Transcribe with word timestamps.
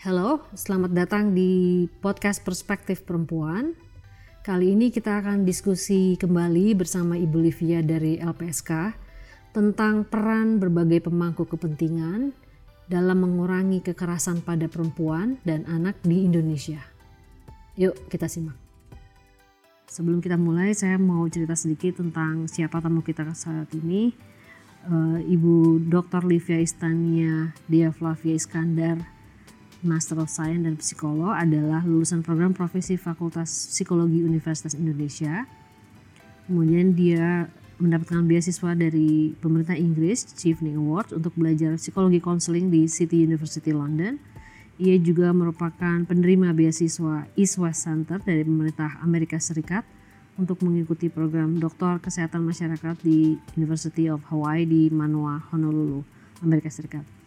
Halo, 0.00 0.40
selamat 0.56 0.96
datang 0.96 1.36
di 1.36 1.84
podcast 2.00 2.40
Perspektif 2.40 3.04
Perempuan. 3.04 3.76
Kali 4.40 4.72
ini 4.72 4.88
kita 4.88 5.20
akan 5.20 5.44
diskusi 5.44 6.16
kembali 6.16 6.72
bersama 6.72 7.20
Ibu 7.20 7.36
Livia 7.36 7.84
dari 7.84 8.16
LPSK 8.16 8.96
tentang 9.52 10.08
peran 10.08 10.56
berbagai 10.56 11.04
pemangku 11.04 11.44
kepentingan 11.44 12.32
dalam 12.88 13.28
mengurangi 13.28 13.84
kekerasan 13.84 14.40
pada 14.40 14.72
perempuan 14.72 15.36
dan 15.44 15.68
anak 15.68 16.00
di 16.00 16.24
Indonesia. 16.24 16.80
Yuk 17.76 17.92
kita 18.08 18.24
simak. 18.24 18.56
Sebelum 19.84 20.24
kita 20.24 20.40
mulai, 20.40 20.72
saya 20.72 20.96
mau 20.96 21.28
cerita 21.28 21.52
sedikit 21.52 22.00
tentang 22.00 22.48
siapa 22.48 22.80
tamu 22.80 23.04
kita 23.04 23.36
saat 23.36 23.68
ini. 23.76 24.16
Uh, 24.80 25.20
Ibu 25.20 25.92
Dr. 25.92 26.24
Livia 26.24 26.56
Istania 26.56 27.52
Dia 27.68 27.92
Flavia 27.92 28.32
Iskandar 28.32 29.19
Master 29.80 30.20
of 30.20 30.28
Science 30.28 30.68
dan 30.68 30.76
Psikolog 30.76 31.32
adalah 31.32 31.80
lulusan 31.84 32.20
program 32.20 32.52
profesi 32.52 33.00
Fakultas 33.00 33.48
Psikologi 33.48 34.20
Universitas 34.20 34.76
Indonesia. 34.76 35.48
Kemudian 36.44 36.92
dia 36.92 37.48
mendapatkan 37.80 38.28
beasiswa 38.28 38.76
dari 38.76 39.32
pemerintah 39.40 39.72
Inggris 39.72 40.28
Chevening 40.36 40.76
Award 40.76 41.16
untuk 41.16 41.32
belajar 41.32 41.80
psikologi 41.80 42.20
konseling 42.20 42.68
di 42.68 42.84
City 42.84 43.24
University 43.24 43.72
London. 43.72 44.20
Ia 44.76 45.00
juga 45.00 45.32
merupakan 45.32 46.04
penerima 46.04 46.52
beasiswa 46.52 47.24
East 47.36 47.56
West 47.56 47.88
Center 47.88 48.20
dari 48.20 48.44
pemerintah 48.44 49.00
Amerika 49.00 49.40
Serikat 49.40 49.84
untuk 50.36 50.60
mengikuti 50.64 51.08
program 51.12 51.56
Doktor 51.56 52.00
Kesehatan 52.00 52.44
Masyarakat 52.44 53.00
di 53.00 53.36
University 53.56 54.08
of 54.08 54.24
Hawaii 54.28 54.64
di 54.64 54.88
Manoa, 54.88 55.40
Honolulu, 55.52 56.04
Amerika 56.40 56.72
Serikat. 56.72 57.19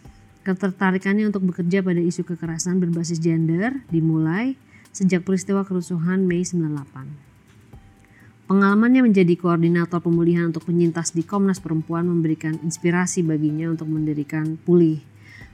Ketertarikannya 0.43 1.31
untuk 1.31 1.47
bekerja 1.47 1.79
pada 1.79 2.03
isu 2.03 2.27
kekerasan 2.27 2.83
berbasis 2.83 3.23
gender 3.23 3.79
dimulai 3.88 4.59
sejak 4.91 5.23
peristiwa 5.23 5.63
kerusuhan 5.63 6.27
Mei 6.27 6.44
98. 6.44 8.52
Pengalamannya 8.52 9.08
menjadi 9.08 9.39
koordinator 9.39 10.03
pemulihan 10.03 10.52
untuk 10.52 10.67
penyintas 10.67 11.16
di 11.16 11.23
Komnas 11.23 11.64
Perempuan 11.64 12.11
memberikan 12.11 12.59
inspirasi 12.59 13.23
baginya 13.23 13.71
untuk 13.71 13.88
mendirikan 13.88 14.59
Pulih, 14.59 14.99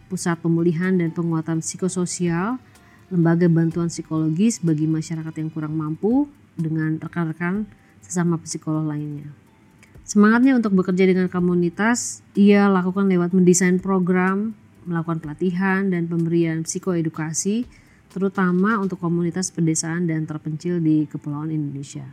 Pusat 0.10 0.42
Pemulihan 0.42 0.98
dan 0.98 1.14
Penguatan 1.14 1.62
Psikososial, 1.62 2.58
lembaga 3.14 3.46
bantuan 3.46 3.94
psikologis 3.94 4.58
bagi 4.66 4.90
masyarakat 4.90 5.38
yang 5.38 5.54
kurang 5.54 5.78
mampu 5.78 6.26
dengan 6.58 6.98
rekan-rekan 6.98 7.70
sesama 8.02 8.42
psikolog 8.42 8.90
lainnya. 8.90 9.30
Semangatnya 10.02 10.58
untuk 10.58 10.74
bekerja 10.74 11.06
dengan 11.06 11.30
komunitas 11.30 12.26
ia 12.34 12.66
lakukan 12.66 13.06
lewat 13.06 13.38
mendesain 13.38 13.78
program, 13.78 14.58
melakukan 14.90 15.22
pelatihan 15.22 15.86
dan 15.94 16.10
pemberian 16.10 16.66
psikoedukasi 16.66 17.70
terutama 18.10 18.82
untuk 18.82 18.98
komunitas 18.98 19.54
pedesaan 19.54 20.10
dan 20.10 20.26
terpencil 20.26 20.82
di 20.82 21.06
Kepulauan 21.06 21.54
Indonesia. 21.54 22.10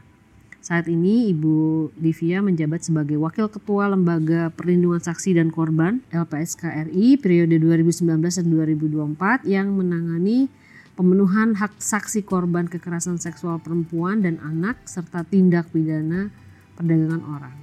Saat 0.61 0.91
ini 0.91 1.31
Ibu 1.31 1.89
Livia 2.03 2.43
menjabat 2.43 2.85
sebagai 2.85 3.17
Wakil 3.17 3.49
Ketua 3.49 3.87
Lembaga 3.87 4.51
Perlindungan 4.51 4.99
Saksi 4.99 5.39
dan 5.39 5.49
Korban 5.55 6.03
LPSK 6.11 6.91
RI 6.91 7.17
periode 7.17 7.57
2019 7.63 8.03
dan 8.19 8.47
2024 9.15 9.47
yang 9.47 9.73
menangani 9.73 10.51
pemenuhan 10.99 11.55
hak 11.55 11.79
saksi 11.79 12.27
korban 12.27 12.67
kekerasan 12.67 13.17
seksual 13.23 13.63
perempuan 13.63 14.27
dan 14.27 14.43
anak 14.43 14.81
serta 14.91 15.23
tindak 15.23 15.71
pidana 15.71 16.35
perdagangan 16.75 17.23
orang. 17.31 17.57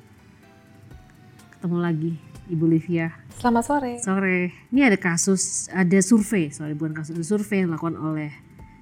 Ketemu 1.60 1.78
lagi 1.84 2.33
Ibu 2.52 2.66
Livia. 2.68 3.16
Selamat 3.40 3.64
sore. 3.64 3.94
Sore. 4.04 4.52
Ini 4.72 4.92
ada 4.92 5.00
kasus, 5.00 5.72
ada 5.72 6.00
survei, 6.04 6.52
sorry 6.52 6.76
bukan 6.76 6.92
kasus, 6.92 7.16
ada 7.16 7.24
survei 7.24 7.64
yang 7.64 7.72
dilakukan 7.72 7.96
oleh 7.96 8.32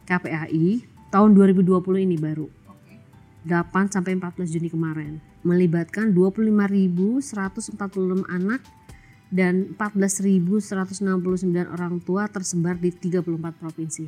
KPAI 0.10 0.82
tahun 1.14 1.38
2020 1.38 1.78
ini 2.02 2.18
baru. 2.18 2.50
8 3.46 3.94
sampai 3.94 4.18
14 4.18 4.54
Juni 4.54 4.70
kemarin 4.70 5.18
melibatkan 5.42 6.14
25.146 6.14 7.74
anak 8.30 8.62
dan 9.34 9.74
14.169 9.78 11.02
orang 11.66 11.98
tua 12.06 12.30
tersebar 12.30 12.78
di 12.78 12.94
34 12.94 13.62
provinsi. 13.62 14.06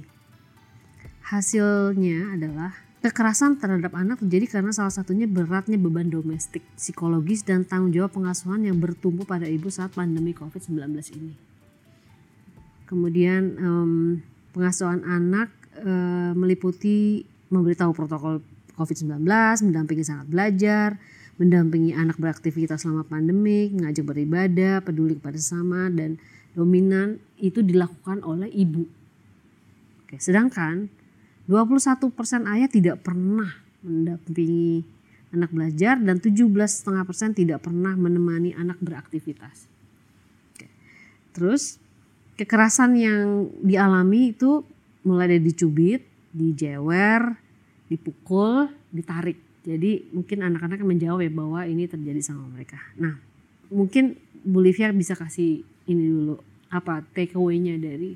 Hasilnya 1.24 2.38
adalah 2.38 2.93
Kekerasan 3.04 3.60
terhadap 3.60 4.00
anak 4.00 4.24
terjadi 4.24 4.48
karena 4.48 4.72
salah 4.72 4.96
satunya 4.96 5.28
beratnya 5.28 5.76
beban 5.76 6.08
domestik, 6.08 6.64
psikologis, 6.80 7.44
dan 7.44 7.68
tanggung 7.68 7.92
jawab 7.92 8.16
pengasuhan 8.16 8.64
yang 8.64 8.80
bertumbuh 8.80 9.28
pada 9.28 9.44
ibu 9.44 9.68
saat 9.68 9.92
pandemi 9.92 10.32
COVID-19 10.32 10.88
ini. 11.20 11.36
Kemudian 12.88 13.60
um, 13.60 14.24
pengasuhan 14.56 15.04
anak 15.04 15.52
uh, 15.84 16.32
meliputi 16.32 17.28
memberitahu 17.52 17.92
protokol 17.92 18.40
COVID-19, 18.80 19.20
mendampingi 19.68 20.08
sangat 20.08 20.32
belajar, 20.32 20.96
mendampingi 21.36 21.92
anak 21.92 22.16
beraktivitas 22.16 22.88
selama 22.88 23.04
pandemi, 23.04 23.68
mengajak 23.68 24.08
beribadah, 24.08 24.80
peduli 24.80 25.20
kepada 25.20 25.36
sesama, 25.36 25.92
dan 25.92 26.24
dominan 26.56 27.20
itu 27.36 27.60
dilakukan 27.60 28.24
oleh 28.24 28.48
ibu. 28.48 28.88
Oke, 30.08 30.24
sedangkan 30.24 30.88
21% 31.48 32.48
ayah 32.48 32.70
tidak 32.72 33.04
pernah 33.04 33.52
mendampingi 33.84 34.84
anak 35.34 35.50
belajar 35.52 35.98
dan 36.00 36.22
17,5% 36.22 36.88
tidak 37.36 37.60
pernah 37.66 37.98
menemani 37.98 38.54
anak 38.54 38.78
beraktivitas. 38.80 39.66
Terus 41.34 41.82
kekerasan 42.38 42.94
yang 42.96 43.50
dialami 43.66 44.32
itu 44.32 44.62
mulai 45.04 45.36
dari 45.36 45.44
dicubit, 45.44 46.06
dijewer, 46.32 47.36
dipukul, 47.90 48.70
ditarik. 48.94 49.42
Jadi 49.66 50.14
mungkin 50.14 50.46
anak-anak 50.46 50.86
menjawab 50.86 51.26
ya 51.26 51.32
bahwa 51.34 51.66
ini 51.66 51.90
terjadi 51.90 52.22
sama 52.22 52.46
mereka. 52.54 52.78
Nah 52.96 53.18
mungkin 53.74 54.16
Bu 54.44 54.62
Livia 54.62 54.94
bisa 54.94 55.18
kasih 55.18 55.66
ini 55.90 56.04
dulu 56.04 56.36
apa 56.70 57.02
take 57.16 57.34
away-nya 57.34 57.80
dari 57.82 58.14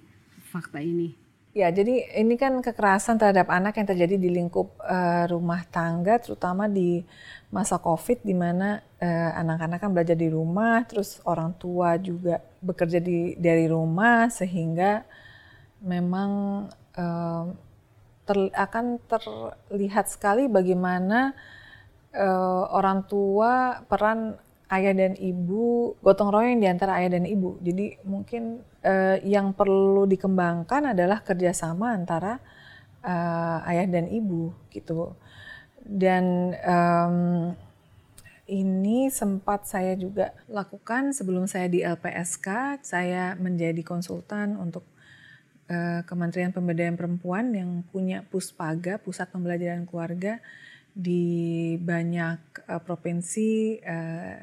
fakta 0.54 0.80
ini. 0.84 1.27
Ya, 1.58 1.74
jadi 1.74 2.06
ini 2.22 2.38
kan 2.38 2.62
kekerasan 2.62 3.18
terhadap 3.18 3.50
anak 3.50 3.82
yang 3.82 3.90
terjadi 3.90 4.14
di 4.22 4.30
lingkup 4.30 4.78
uh, 4.78 5.26
rumah 5.26 5.66
tangga, 5.66 6.22
terutama 6.22 6.70
di 6.70 7.02
masa 7.50 7.82
COVID, 7.82 8.22
di 8.22 8.38
mana 8.38 8.78
uh, 9.02 9.32
anak-anak 9.42 9.82
kan 9.82 9.90
belajar 9.90 10.14
di 10.14 10.30
rumah, 10.30 10.86
terus 10.86 11.18
orang 11.26 11.58
tua 11.58 11.98
juga 11.98 12.46
bekerja 12.62 13.02
di 13.02 13.34
dari 13.42 13.66
rumah, 13.66 14.30
sehingga 14.30 15.02
memang 15.82 16.32
uh, 16.94 17.50
ter, 18.30 18.38
akan 18.54 19.02
terlihat 19.10 20.14
sekali 20.14 20.46
bagaimana 20.46 21.34
uh, 22.14 22.70
orang 22.70 23.02
tua 23.10 23.82
peran 23.90 24.38
ayah 24.68 24.94
dan 24.94 25.14
ibu 25.16 25.96
gotong 26.04 26.32
royong 26.32 26.60
di 26.60 26.68
antara 26.68 27.00
ayah 27.00 27.20
dan 27.20 27.26
ibu. 27.26 27.56
Jadi 27.64 28.00
mungkin 28.04 28.60
uh, 28.84 29.18
yang 29.24 29.56
perlu 29.56 30.04
dikembangkan 30.06 30.92
adalah 30.92 31.24
kerjasama 31.24 31.96
antara 31.96 32.40
uh, 33.04 33.64
ayah 33.72 33.88
dan 33.88 34.12
ibu 34.12 34.52
gitu. 34.72 35.16
Dan 35.88 36.52
um, 36.68 37.18
ini 38.48 39.08
sempat 39.08 39.68
saya 39.68 39.96
juga 39.96 40.36
lakukan 40.52 41.16
sebelum 41.16 41.48
saya 41.48 41.72
di 41.72 41.84
LPSK. 41.84 42.80
Saya 42.84 43.40
menjadi 43.40 43.80
konsultan 43.88 44.60
untuk 44.60 44.84
uh, 45.72 46.04
Kementerian 46.04 46.52
Pemberdayaan 46.52 47.00
Perempuan 47.00 47.56
yang 47.56 47.88
punya 47.88 48.28
Puspaga, 48.28 49.00
Pusat 49.00 49.32
Pembelajaran 49.32 49.88
Keluarga 49.88 50.44
di 50.98 51.78
banyak 51.78 52.66
uh, 52.66 52.82
provinsi, 52.82 53.78
uh, 53.86 54.42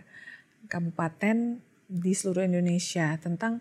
kabupaten 0.70 1.59
di 1.91 2.12
seluruh 2.15 2.47
Indonesia 2.47 3.19
tentang 3.19 3.59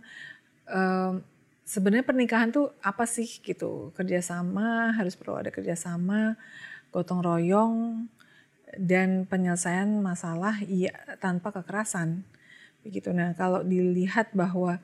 uh, 0.70 1.18
sebenarnya 1.66 2.06
pernikahan 2.06 2.54
tuh 2.54 2.70
apa 2.86 3.10
sih 3.10 3.26
gitu? 3.42 3.90
Kerjasama 3.98 4.94
harus 4.94 5.18
perlu 5.18 5.42
ada 5.42 5.50
kerjasama 5.50 6.38
gotong 6.94 7.26
royong 7.26 8.06
dan 8.78 9.26
penyelesaian 9.26 9.90
masalah 9.98 10.62
iya 10.62 10.94
tanpa 11.18 11.50
kekerasan. 11.50 12.22
Begitu. 12.86 13.10
Nah 13.10 13.34
kalau 13.34 13.66
dilihat 13.66 14.30
bahwa 14.38 14.78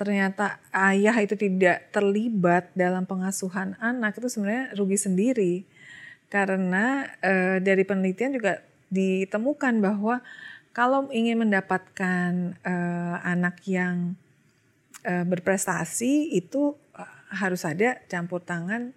ternyata 0.00 0.58
ayah 0.72 1.14
itu 1.20 1.36
tidak 1.36 1.92
terlibat 1.92 2.72
dalam 2.72 3.04
pengasuhan 3.04 3.76
anak 3.78 4.16
itu 4.16 4.32
sebenarnya 4.32 4.74
rugi 4.74 4.98
sendiri 4.98 5.54
karena 6.34 7.14
e, 7.22 7.62
dari 7.62 7.86
penelitian 7.86 8.34
juga 8.34 8.58
ditemukan 8.90 9.78
bahwa 9.78 10.18
kalau 10.74 11.06
ingin 11.14 11.46
mendapatkan 11.46 12.58
e, 12.58 12.74
anak 13.22 13.62
yang 13.70 14.18
e, 15.06 15.22
berprestasi 15.22 16.34
itu 16.34 16.74
harus 17.30 17.62
ada 17.62 18.02
campur 18.10 18.42
tangan 18.42 18.90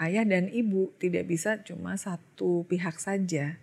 ayah 0.00 0.24
dan 0.24 0.48
ibu, 0.48 0.88
tidak 0.96 1.28
bisa 1.28 1.60
cuma 1.60 2.00
satu 2.00 2.64
pihak 2.64 2.96
saja 2.96 3.60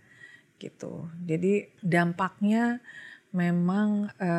gitu. 0.62 1.10
Jadi 1.26 1.74
dampaknya 1.82 2.86
memang 3.34 4.14
e, 4.22 4.30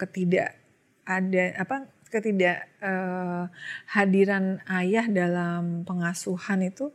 ketidak 0.00 0.56
ada 1.04 1.52
apa 1.60 1.92
ketidakhadiran 2.12 4.60
uh, 4.60 4.76
ayah 4.80 5.08
dalam 5.08 5.88
pengasuhan 5.88 6.68
itu 6.68 6.92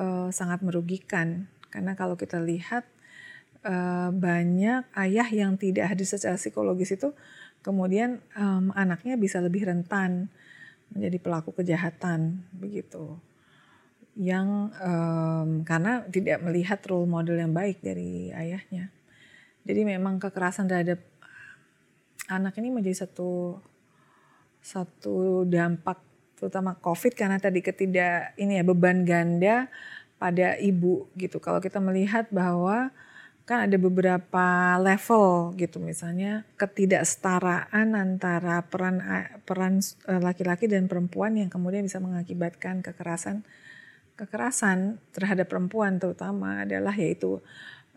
uh, 0.00 0.28
sangat 0.32 0.62
merugikan 0.64 1.48
karena 1.68 1.92
kalau 1.98 2.16
kita 2.16 2.40
lihat 2.40 2.88
uh, 3.66 4.10
banyak 4.14 4.86
ayah 4.96 5.28
yang 5.28 5.60
tidak 5.60 5.92
hadir 5.92 6.08
secara 6.08 6.40
psikologis 6.40 6.94
itu 6.94 7.12
kemudian 7.60 8.22
um, 8.38 8.70
anaknya 8.72 9.18
bisa 9.18 9.42
lebih 9.42 9.66
rentan 9.66 10.30
menjadi 10.94 11.18
pelaku 11.18 11.50
kejahatan 11.50 12.46
begitu 12.54 13.18
yang 14.16 14.72
um, 14.80 15.60
karena 15.66 16.00
tidak 16.08 16.40
melihat 16.40 16.80
role 16.88 17.04
model 17.04 17.36
yang 17.36 17.52
baik 17.52 17.84
dari 17.84 18.32
ayahnya. 18.32 18.88
Jadi 19.66 19.82
memang 19.84 20.16
kekerasan 20.16 20.70
terhadap 20.70 21.04
anak 22.32 22.56
ini 22.56 22.72
menjadi 22.72 23.04
satu 23.04 23.60
satu 24.64 25.44
dampak 25.44 26.05
terutama 26.36 26.76
COVID 26.78 27.16
karena 27.16 27.40
tadi 27.40 27.64
ketidak 27.64 28.36
ini 28.36 28.60
ya 28.60 28.64
beban 28.64 29.02
ganda 29.08 29.72
pada 30.16 30.56
ibu 30.60 31.08
gitu. 31.16 31.40
Kalau 31.40 31.60
kita 31.60 31.80
melihat 31.80 32.28
bahwa 32.32 32.92
kan 33.46 33.62
ada 33.70 33.78
beberapa 33.78 34.74
level 34.82 35.54
gitu 35.54 35.78
misalnya 35.78 36.42
ketidaksetaraan 36.58 37.94
antara 37.94 38.66
peran 38.66 38.98
peran 39.46 39.78
eh, 40.10 40.18
laki-laki 40.18 40.66
dan 40.66 40.90
perempuan 40.90 41.38
yang 41.38 41.46
kemudian 41.46 41.86
bisa 41.86 42.02
mengakibatkan 42.02 42.82
kekerasan 42.82 43.46
kekerasan 44.18 44.98
terhadap 45.14 45.46
perempuan 45.46 46.02
terutama 46.02 46.66
adalah 46.66 46.90
yaitu 46.90 47.38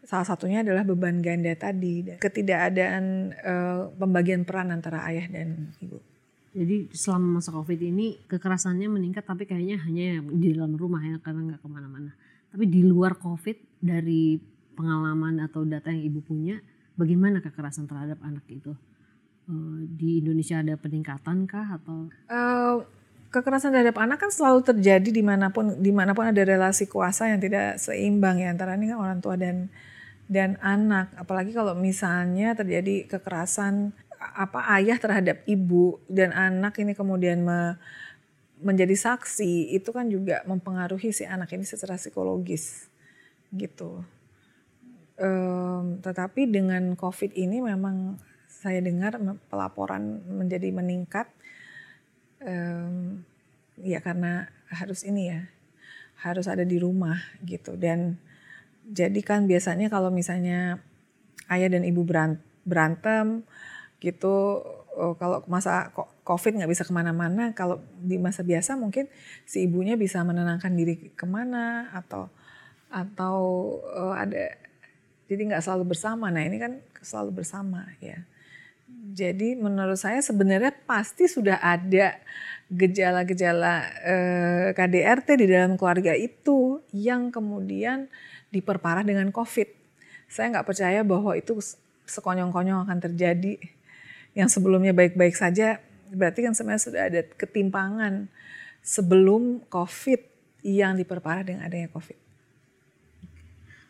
salah 0.05 0.27
satunya 0.27 0.61
adalah 0.61 0.85
beban 0.85 1.25
ganda 1.25 1.53
tadi 1.57 2.17
ketidakadaan 2.17 3.33
uh, 3.45 3.81
pembagian 3.97 4.41
peran 4.41 4.73
antara 4.73 5.05
ayah 5.05 5.27
dan 5.29 5.73
ibu. 5.81 6.01
Jadi 6.49 6.89
selama 6.91 7.37
masa 7.37 7.53
covid 7.53 7.77
ini 7.77 8.17
kekerasannya 8.25 8.89
meningkat 8.89 9.21
tapi 9.21 9.45
kayaknya 9.45 9.77
hanya 9.85 10.23
di 10.25 10.57
dalam 10.57 10.73
rumah 10.73 11.01
ya 11.05 11.21
karena 11.21 11.53
nggak 11.53 11.61
ke 11.61 11.67
mana-mana. 11.69 12.11
Tapi 12.49 12.65
di 12.65 12.81
luar 12.81 13.21
covid 13.21 13.57
dari 13.77 14.41
pengalaman 14.73 15.43
atau 15.45 15.61
data 15.61 15.93
yang 15.93 16.09
ibu 16.09 16.25
punya, 16.25 16.57
bagaimana 16.97 17.43
kekerasan 17.43 17.85
terhadap 17.85 18.17
anak 18.25 18.41
itu? 18.49 18.73
Uh, 19.45 19.85
di 19.85 20.25
Indonesia 20.25 20.61
ada 20.61 20.73
peningkatan 20.73 21.45
kah 21.45 21.77
atau? 21.77 22.09
Uh, 22.25 22.81
kekerasan 23.29 23.69
terhadap 23.69 23.97
anak 24.01 24.17
kan 24.17 24.33
selalu 24.33 24.65
terjadi 24.65 25.09
di 25.13 25.21
mana 25.21 25.53
pun 25.53 25.77
di 25.77 25.93
mana 25.93 26.17
pun 26.17 26.25
ada 26.25 26.41
relasi 26.41 26.89
kuasa 26.89 27.29
yang 27.29 27.37
tidak 27.37 27.77
seimbang 27.77 28.41
ya 28.41 28.49
antara 28.49 28.73
ini 28.73 28.89
kan 28.89 28.97
orang 28.97 29.19
tua 29.21 29.37
dan 29.37 29.69
dan 30.25 30.57
anak 30.61 31.13
apalagi 31.13 31.53
kalau 31.53 31.77
misalnya 31.77 32.57
terjadi 32.57 33.05
kekerasan 33.05 33.93
apa 34.19 34.67
ayah 34.75 34.99
terhadap 34.99 35.47
ibu 35.47 36.03
dan 36.11 36.35
anak 36.35 36.75
ini 36.83 36.91
kemudian 36.91 37.39
me, 37.39 37.79
menjadi 38.59 38.91
saksi 38.91 39.71
itu 39.71 39.89
kan 39.95 40.11
juga 40.11 40.43
mempengaruhi 40.43 41.15
si 41.15 41.23
anak 41.23 41.55
ini 41.55 41.63
secara 41.63 41.95
psikologis 41.95 42.91
gitu. 43.55 44.03
Um, 45.19 45.99
tetapi 45.99 46.47
dengan 46.47 46.95
covid 46.95 47.35
ini 47.35 47.63
memang 47.63 48.19
saya 48.47 48.83
dengar 48.83 49.19
pelaporan 49.47 50.23
menjadi 50.27 50.71
meningkat 50.71 51.31
um, 52.43 53.23
ya 53.79 54.03
karena 54.03 54.51
harus 54.67 55.07
ini 55.07 55.31
ya 55.31 55.41
harus 56.19 56.51
ada 56.51 56.67
di 56.67 56.75
rumah 56.75 57.19
gitu. 57.47 57.79
Dan 57.79 58.19
jadi 58.83 59.19
kan 59.23 59.47
biasanya 59.47 59.87
kalau 59.87 60.11
misalnya 60.11 60.83
ayah 61.47 61.71
dan 61.71 61.87
ibu 61.87 62.03
berantem 62.67 63.47
gitu 63.99 64.63
oh, 64.95 65.13
kalau 65.19 65.43
masa 65.51 65.91
covid 66.23 66.55
nggak 66.55 66.71
bisa 66.71 66.83
ke 66.87 66.91
mana-mana 66.95 67.51
kalau 67.51 67.83
di 67.99 68.15
masa 68.15 68.43
biasa 68.43 68.79
mungkin 68.79 69.11
si 69.43 69.67
ibunya 69.67 69.99
bisa 69.99 70.23
menenangkan 70.23 70.71
diri 70.71 71.11
ke 71.15 71.25
mana 71.27 71.91
atau 71.91 72.31
atau 72.89 73.37
uh, 73.91 74.15
ada 74.15 74.55
jadi 75.29 75.51
nggak 75.51 75.61
selalu 75.61 75.93
bersama 75.93 76.31
nah 76.31 76.41
ini 76.41 76.57
kan 76.57 76.79
selalu 77.03 77.43
bersama 77.43 77.85
ya 77.99 78.23
jadi 79.09 79.57
menurut 79.57 79.97
saya 79.97 80.21
sebenarnya 80.21 80.73
pasti 80.85 81.29
sudah 81.29 81.61
ada 81.61 82.17
gejala-gejala 82.69 83.73
eh, 84.05 84.67
KDRT 84.77 85.27
di 85.41 85.47
dalam 85.49 85.73
keluarga 85.77 86.13
itu 86.13 86.85
yang 86.93 87.33
kemudian 87.33 88.09
diperparah 88.53 89.01
dengan 89.01 89.33
COVID. 89.33 89.69
Saya 90.29 90.53
nggak 90.53 90.67
percaya 90.69 91.01
bahwa 91.01 91.33
itu 91.33 91.57
sekonyong-konyong 92.05 92.85
akan 92.85 92.99
terjadi. 93.01 93.57
Yang 94.37 94.59
sebelumnya 94.59 94.93
baik-baik 94.93 95.35
saja, 95.35 95.81
berarti 96.13 96.45
kan 96.45 96.53
sebenarnya 96.53 96.83
sudah 96.83 97.01
ada 97.09 97.21
ketimpangan 97.25 98.29
sebelum 98.81 99.65
COVID 99.67 100.21
yang 100.65 100.97
diperparah 100.97 101.43
dengan 101.45 101.65
adanya 101.65 101.89
COVID. 101.91 102.17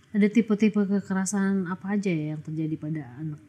Ada 0.10 0.28
tipe-tipe 0.32 0.80
kekerasan 0.90 1.70
apa 1.70 1.94
aja 1.94 2.10
ya 2.10 2.34
yang 2.34 2.42
terjadi 2.42 2.76
pada 2.82 3.04
anak? 3.22 3.42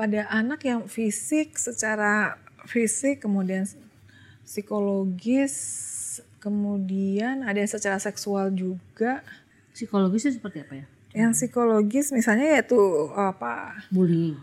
pada 0.00 0.24
anak 0.32 0.64
yang 0.64 0.88
fisik 0.88 1.60
secara 1.60 2.40
fisik 2.64 3.20
kemudian 3.20 3.68
psikologis 4.48 5.52
kemudian 6.40 7.44
ada 7.44 7.60
yang 7.60 7.68
secara 7.68 8.00
seksual 8.00 8.48
juga 8.48 9.20
psikologisnya 9.76 10.40
seperti 10.40 10.64
apa 10.64 10.74
ya 10.80 10.86
yang 11.12 11.36
psikologis 11.36 12.16
misalnya 12.16 12.48
yaitu 12.56 12.80
apa 13.12 13.76
bullying 13.92 14.40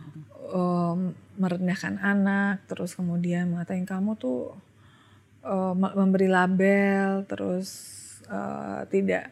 um, 0.50 1.14
merendahkan 1.38 2.00
anak 2.02 2.66
terus 2.66 2.96
kemudian 2.98 3.54
mengatakan 3.54 3.86
kamu 3.86 4.18
tuh 4.18 4.56
uh, 5.48 5.74
memberi 5.76 6.28
label 6.28 7.28
terus 7.28 7.70
uh, 8.28 8.84
tidak 8.88 9.32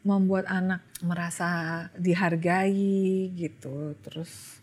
membuat 0.00 0.48
anak 0.48 0.80
merasa 1.04 1.86
dihargai 1.96 3.28
gitu. 3.36 3.96
Terus 4.00 4.60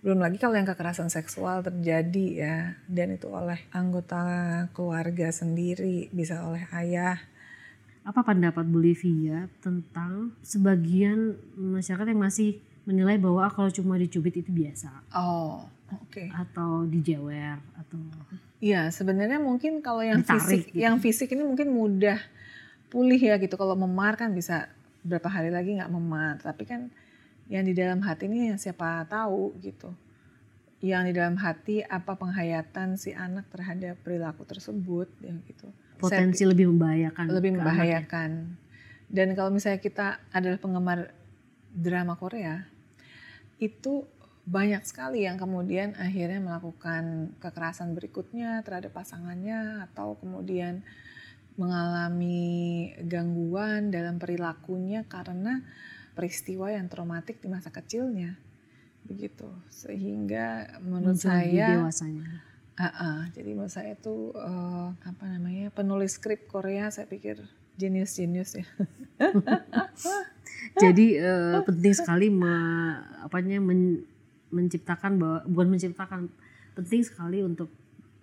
belum 0.00 0.24
lagi 0.24 0.40
kalau 0.40 0.56
yang 0.56 0.68
kekerasan 0.68 1.12
seksual 1.12 1.60
terjadi 1.60 2.26
ya. 2.32 2.56
Dan 2.88 3.16
itu 3.16 3.28
oleh 3.28 3.60
anggota 3.72 4.24
keluarga 4.72 5.28
sendiri 5.32 6.08
bisa 6.12 6.44
oleh 6.48 6.64
ayah. 6.72 7.20
Apa 8.00 8.24
pendapat 8.24 8.64
Bolivia 8.64 9.52
tentang 9.60 10.32
sebagian 10.40 11.36
masyarakat 11.52 12.08
yang 12.08 12.24
masih 12.24 12.56
menilai 12.88 13.20
bahwa 13.20 13.48
kalau 13.52 13.68
cuma 13.68 14.00
dicubit 14.00 14.40
itu 14.40 14.50
biasa. 14.50 14.90
Oh 15.12 15.68
oke. 15.90 16.10
Okay. 16.10 16.28
atau 16.30 16.86
dijewer 16.86 17.58
atau 17.74 17.98
iya 18.62 18.88
sebenarnya 18.94 19.42
mungkin 19.42 19.82
kalau 19.82 20.04
yang 20.06 20.22
Ditarik, 20.22 20.38
fisik 20.42 20.62
gitu. 20.70 20.78
yang 20.78 20.96
fisik 21.02 21.28
ini 21.34 21.42
mungkin 21.42 21.74
mudah 21.74 22.18
pulih 22.90 23.18
ya 23.18 23.38
gitu. 23.38 23.54
Kalau 23.54 23.78
memar 23.78 24.18
kan 24.18 24.34
bisa 24.34 24.70
berapa 25.06 25.26
hari 25.30 25.50
lagi 25.54 25.78
nggak 25.78 25.92
memar. 25.92 26.42
Tapi 26.42 26.64
kan 26.66 26.90
yang 27.50 27.66
di 27.66 27.74
dalam 27.74 28.02
hati 28.02 28.30
ini 28.30 28.54
siapa 28.58 29.06
tahu 29.06 29.54
gitu. 29.62 29.90
Yang 30.80 31.02
di 31.10 31.12
dalam 31.20 31.36
hati 31.36 31.76
apa 31.84 32.16
penghayatan 32.16 32.96
si 32.96 33.12
anak 33.12 33.46
terhadap 33.52 34.00
perilaku 34.00 34.46
tersebut 34.46 35.08
ya 35.20 35.34
gitu. 35.46 35.68
Potensi 36.00 36.48
Saya, 36.48 36.56
lebih 36.56 36.72
membahayakan 36.72 37.24
lebih 37.28 37.50
membahayakan. 37.60 38.30
Dan 39.10 39.34
kalau 39.34 39.50
misalnya 39.52 39.82
kita 39.82 40.22
adalah 40.30 40.56
penggemar 40.56 41.12
drama 41.74 42.14
Korea 42.14 42.69
itu 43.60 44.08
banyak 44.48 44.82
sekali 44.82 45.28
yang 45.28 45.36
kemudian 45.36 45.94
akhirnya 45.94 46.40
melakukan 46.40 47.36
kekerasan 47.38 47.92
berikutnya 47.94 48.64
terhadap 48.66 48.96
pasangannya 48.96 49.86
atau 49.86 50.16
kemudian 50.18 50.82
mengalami 51.60 52.88
gangguan 53.04 53.92
dalam 53.92 54.16
perilakunya 54.16 55.04
karena 55.04 55.60
peristiwa 56.16 56.72
yang 56.72 56.88
traumatik 56.88 57.38
di 57.38 57.52
masa 57.52 57.68
kecilnya. 57.68 58.40
Begitu. 59.04 59.46
Sehingga 59.68 60.80
menurut 60.80 61.20
Menjadi 61.20 61.36
saya 61.44 61.68
dewasanya. 61.76 62.28
Uh, 62.80 62.86
uh, 62.88 63.18
jadi 63.36 63.50
menurut 63.52 63.74
saya 63.76 63.92
itu 63.92 64.32
uh, 64.32 64.96
apa 65.04 65.24
namanya 65.28 65.68
penulis 65.68 66.16
skrip 66.16 66.48
Korea 66.48 66.88
saya 66.88 67.04
pikir 67.04 67.44
jenius 67.76 68.16
jenius 68.16 68.56
ya 68.56 68.64
jadi 70.78 71.06
uh, 71.24 71.60
penting 71.66 71.94
sekali 71.96 72.30
me, 72.30 72.52
apanya 73.24 73.58
men, 73.58 74.06
menciptakan 74.52 75.18
bahwa 75.18 75.38
bukan 75.46 75.68
menciptakan 75.78 76.20
penting 76.78 77.02
sekali 77.02 77.42
untuk 77.42 77.70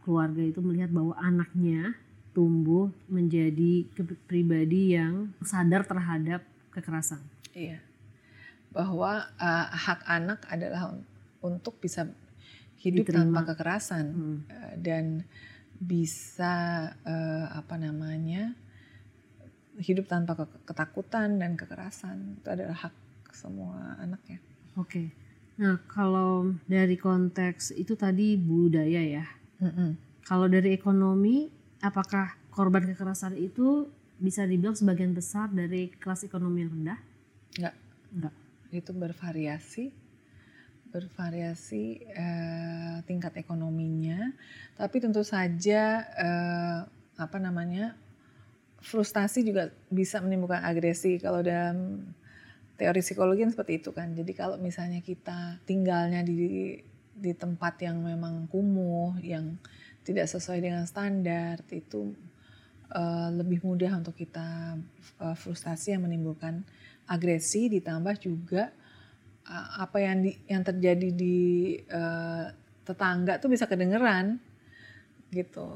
keluarga 0.07 0.39
itu 0.39 0.63
melihat 0.63 0.91
bahwa 0.91 1.17
anaknya 1.19 1.95
tumbuh 2.31 2.93
menjadi 3.11 3.83
pribadi 4.29 4.95
yang 4.95 5.33
sadar 5.43 5.83
terhadap 5.83 6.45
kekerasan. 6.71 7.19
Iya 7.51 7.87
bahwa 8.77 9.25
uh, 9.41 9.67
hak 9.71 10.05
anak 10.05 10.45
adalah 10.53 10.93
untuk 11.41 11.81
bisa 11.81 12.05
hidup 12.77 13.09
Diterima. 13.09 13.33
tanpa 13.33 13.41
kekerasan 13.53 14.05
hmm. 14.13 14.37
uh, 14.45 14.73
dan 14.77 15.25
bisa 15.77 16.53
uh, 17.01 17.45
apa 17.57 17.77
namanya 17.81 18.53
hidup 19.77 20.09
tanpa 20.09 20.33
ke 20.33 20.45
ketakutan 20.65 21.37
dan 21.37 21.53
kekerasan 21.53 22.41
itu 22.41 22.49
adalah 22.49 22.89
hak 22.89 22.95
semua 23.33 23.97
anak 24.01 24.21
ya. 24.25 24.39
Oke. 24.77 24.89
Okay. 24.89 25.07
Nah, 25.57 25.81
kalau 25.89 26.53
dari 26.69 26.97
konteks 27.01 27.73
itu 27.73 27.97
tadi 27.97 28.37
budaya 28.37 29.01
ya. 29.01 29.25
Kalau 30.21 30.45
dari 30.45 30.69
ekonomi, 30.77 31.49
apakah 31.81 32.37
korban 32.53 32.85
kekerasan 32.85 33.33
itu 33.37 33.89
bisa 34.21 34.45
dibilang 34.45 34.77
sebagian 34.77 35.17
besar 35.17 35.49
dari 35.49 35.89
kelas 35.97 36.29
ekonomi 36.29 36.61
yang 36.61 36.71
rendah? 36.77 36.99
Enggak. 37.57 37.75
Enggak. 38.13 38.35
Itu 38.69 38.91
bervariasi, 38.93 39.85
bervariasi 40.93 41.85
eh, 42.05 42.97
tingkat 43.09 43.33
ekonominya. 43.41 44.29
Tapi 44.77 45.01
tentu 45.01 45.25
saja 45.25 46.05
eh, 46.05 46.79
apa 47.17 47.37
namanya 47.41 47.97
frustasi 48.81 49.43
juga 49.43 49.73
bisa 49.89 50.21
menimbulkan 50.21 50.63
agresi. 50.63 51.17
Kalau 51.17 51.41
dalam 51.41 52.07
teori 52.77 53.01
psikologi 53.01 53.41
kan 53.43 53.51
seperti 53.51 53.73
itu 53.81 53.89
kan. 53.91 54.13
Jadi 54.13 54.31
kalau 54.37 54.55
misalnya 54.61 55.01
kita 55.01 55.57
tinggalnya 55.65 56.21
di 56.21 56.77
di 57.17 57.33
tempat 57.33 57.81
yang 57.81 57.97
memang 58.05 58.45
kumuh, 58.45 59.17
yang 59.25 59.57
tidak 60.05 60.29
sesuai 60.29 60.61
dengan 60.61 60.85
standar, 60.85 61.65
itu 61.73 62.13
uh, 62.93 63.33
lebih 63.33 63.65
mudah 63.65 63.97
untuk 63.97 64.13
kita 64.13 64.77
uh, 65.17 65.33
frustasi 65.33 65.97
yang 65.97 66.05
menimbulkan 66.05 66.61
agresi, 67.09 67.73
ditambah 67.73 68.21
juga 68.21 68.69
uh, 69.49 69.81
apa 69.81 69.97
yang 69.97 70.21
di, 70.21 70.37
yang 70.45 70.61
terjadi 70.61 71.09
di 71.09 71.37
uh, 71.89 72.53
tetangga 72.85 73.41
tuh 73.41 73.49
bisa 73.49 73.65
kedengeran, 73.65 74.37
gitu. 75.33 75.67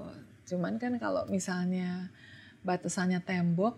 Cuman 0.45 0.77
kan 0.77 0.95
kalau 1.01 1.25
misalnya 1.25 2.13
batasannya 2.61 3.21
tembok, 3.21 3.77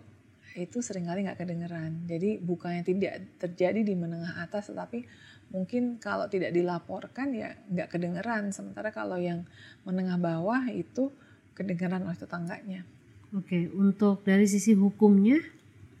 itu 0.54 0.78
sering 0.80 1.10
kali 1.10 1.26
nggak 1.26 1.40
kedengeran. 1.40 2.06
Jadi 2.06 2.38
bukannya 2.38 2.86
tidak 2.86 3.26
terjadi 3.42 3.82
di 3.82 3.94
menengah 3.98 4.38
atas, 4.38 4.70
tetapi 4.70 5.02
mungkin 5.50 5.98
kalau 5.98 6.30
tidak 6.30 6.54
dilaporkan 6.54 7.34
ya 7.34 7.58
nggak 7.68 7.90
kedengeran. 7.90 8.54
Sementara 8.54 8.94
kalau 8.94 9.18
yang 9.18 9.42
menengah 9.82 10.16
bawah 10.18 10.62
itu 10.70 11.10
kedengeran 11.58 12.06
oleh 12.06 12.18
tetangganya. 12.18 12.86
Oke, 13.34 13.66
untuk 13.74 14.22
dari 14.22 14.46
sisi 14.46 14.78
hukumnya, 14.78 15.42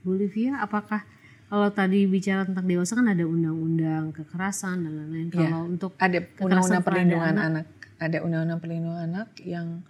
Bolivia, 0.06 0.62
apakah 0.62 1.02
kalau 1.50 1.68
tadi 1.74 2.06
bicara 2.06 2.46
tentang 2.46 2.66
dewasa 2.66 2.94
kan 2.94 3.10
ada 3.10 3.26
undang-undang 3.26 4.14
kekerasan 4.14 4.86
dan 4.86 4.92
lain-lain. 5.02 5.28
Ya, 5.34 5.50
kalau 5.50 5.60
untuk 5.66 5.92
ada 5.98 6.18
undang-undang 6.38 6.84
perlindungan 6.86 7.34
anak, 7.34 7.46
anak, 7.46 7.66
ada 7.98 8.18
undang-undang 8.22 8.60
perlindungan 8.62 9.02
anak 9.10 9.28
yang 9.42 9.82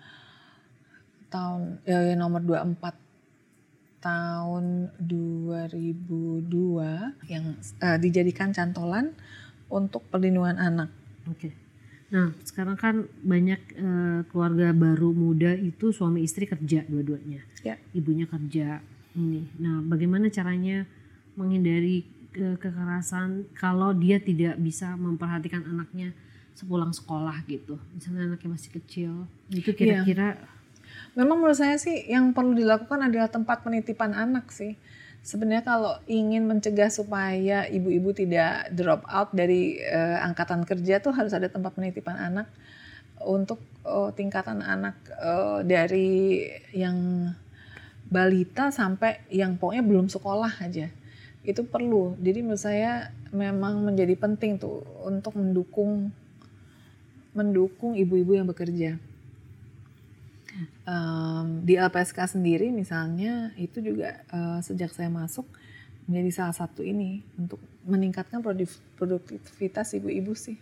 tahun 1.34 1.82
ya, 1.82 2.14
nomor 2.14 2.46
24 2.46 2.94
tahun 3.98 4.94
2002 5.00 6.46
yang 7.26 7.44
uh, 7.80 7.98
dijadikan 7.98 8.54
cantolan 8.54 9.16
untuk 9.66 10.06
perlindungan 10.12 10.60
anak. 10.60 10.92
Oke. 11.26 11.50
Okay. 11.50 11.52
Nah, 12.12 12.30
sekarang 12.46 12.76
kan 12.76 13.08
banyak 13.24 13.58
uh, 13.80 14.20
keluarga 14.28 14.70
baru 14.76 15.10
muda 15.10 15.56
itu 15.56 15.90
suami 15.90 16.22
istri 16.22 16.44
kerja 16.46 16.84
dua-duanya. 16.86 17.42
Ya. 17.64 17.80
Ibunya 17.96 18.28
kerja 18.28 18.84
ini. 19.16 19.48
Nah, 19.56 19.80
bagaimana 19.82 20.28
caranya 20.28 20.84
menghindari 21.34 22.04
ke 22.30 22.60
kekerasan 22.60 23.48
kalau 23.56 23.96
dia 23.96 24.20
tidak 24.20 24.60
bisa 24.60 24.94
memperhatikan 25.00 25.64
anaknya 25.64 26.12
sepulang 26.54 26.92
sekolah 26.92 27.42
gitu. 27.50 27.80
Misalnya 27.96 28.30
anaknya 28.30 28.50
masih 28.52 28.70
kecil. 28.78 29.12
Itu 29.50 29.74
iya. 29.74 29.78
kira-kira 29.80 30.28
ya 30.38 30.53
Memang 31.14 31.38
menurut 31.38 31.54
saya 31.54 31.78
sih 31.78 32.10
yang 32.10 32.34
perlu 32.34 32.58
dilakukan 32.58 32.98
adalah 33.06 33.30
tempat 33.30 33.62
penitipan 33.62 34.18
anak 34.18 34.50
sih. 34.50 34.74
Sebenarnya 35.22 35.62
kalau 35.64 35.94
ingin 36.10 36.44
mencegah 36.44 36.90
supaya 36.90 37.64
ibu-ibu 37.70 38.10
tidak 38.12 38.68
drop 38.74 39.06
out 39.06 39.30
dari 39.30 39.78
uh, 39.80 40.20
angkatan 40.26 40.66
kerja 40.66 40.98
tuh 41.00 41.14
harus 41.14 41.32
ada 41.32 41.46
tempat 41.46 41.72
penitipan 41.72 42.18
anak 42.18 42.50
untuk 43.22 43.62
uh, 43.86 44.10
tingkatan 44.10 44.60
anak 44.60 44.98
uh, 45.22 45.62
dari 45.62 46.44
yang 46.74 47.30
balita 48.10 48.68
sampai 48.74 49.24
yang 49.32 49.56
pokoknya 49.56 49.86
belum 49.86 50.10
sekolah 50.10 50.60
aja 50.60 50.90
itu 51.46 51.62
perlu. 51.62 52.18
Jadi 52.20 52.42
menurut 52.42 52.60
saya 52.60 53.14
memang 53.30 53.86
menjadi 53.86 54.18
penting 54.18 54.58
tuh 54.58 54.82
untuk 55.06 55.38
mendukung 55.38 56.10
mendukung 57.32 57.94
ibu-ibu 57.96 58.34
yang 58.34 58.50
bekerja 58.50 59.13
um, 60.86 61.62
di 61.66 61.74
LPSK 61.78 62.38
sendiri 62.38 62.70
misalnya 62.70 63.50
itu 63.58 63.80
juga 63.82 64.22
uh, 64.30 64.58
sejak 64.62 64.92
saya 64.94 65.10
masuk 65.10 65.46
menjadi 66.04 66.30
salah 66.44 66.56
satu 66.56 66.84
ini 66.84 67.24
untuk 67.40 67.58
meningkatkan 67.88 68.44
produktivitas 68.96 69.96
ibu-ibu 69.96 70.36
sih 70.36 70.56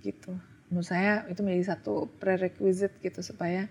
gitu 0.00 0.32
menurut 0.68 0.88
saya 0.88 1.26
itu 1.30 1.40
menjadi 1.44 1.76
satu 1.76 2.10
prerequisite 2.18 2.96
gitu 3.02 3.20
supaya 3.22 3.70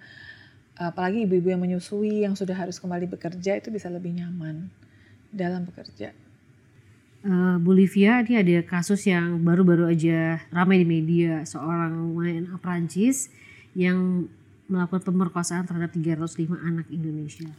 apalagi 0.75 1.23
ibu-ibu 1.23 1.51
yang 1.51 1.61
menyusui 1.63 2.27
yang 2.27 2.35
sudah 2.35 2.55
harus 2.55 2.79
kembali 2.79 3.07
bekerja 3.07 3.59
itu 3.59 3.71
bisa 3.71 3.87
lebih 3.87 4.11
nyaman 4.15 4.67
dalam 5.31 5.63
bekerja. 5.67 6.11
Uh, 7.25 7.57
Bolivia 7.57 8.21
ini 8.21 8.37
ada 8.37 8.61
kasus 8.61 9.09
yang 9.09 9.41
baru-baru 9.41 9.89
aja 9.89 10.45
ramai 10.53 10.85
di 10.85 10.87
media 10.87 11.41
seorang 11.41 12.13
WNA 12.13 12.53
Prancis 12.61 13.33
yang 13.73 14.29
melakukan 14.65 15.03
pemerkosaan 15.05 15.69
terhadap 15.69 15.93
305 15.93 16.57
anak 16.57 16.87
Indonesia. 16.89 17.49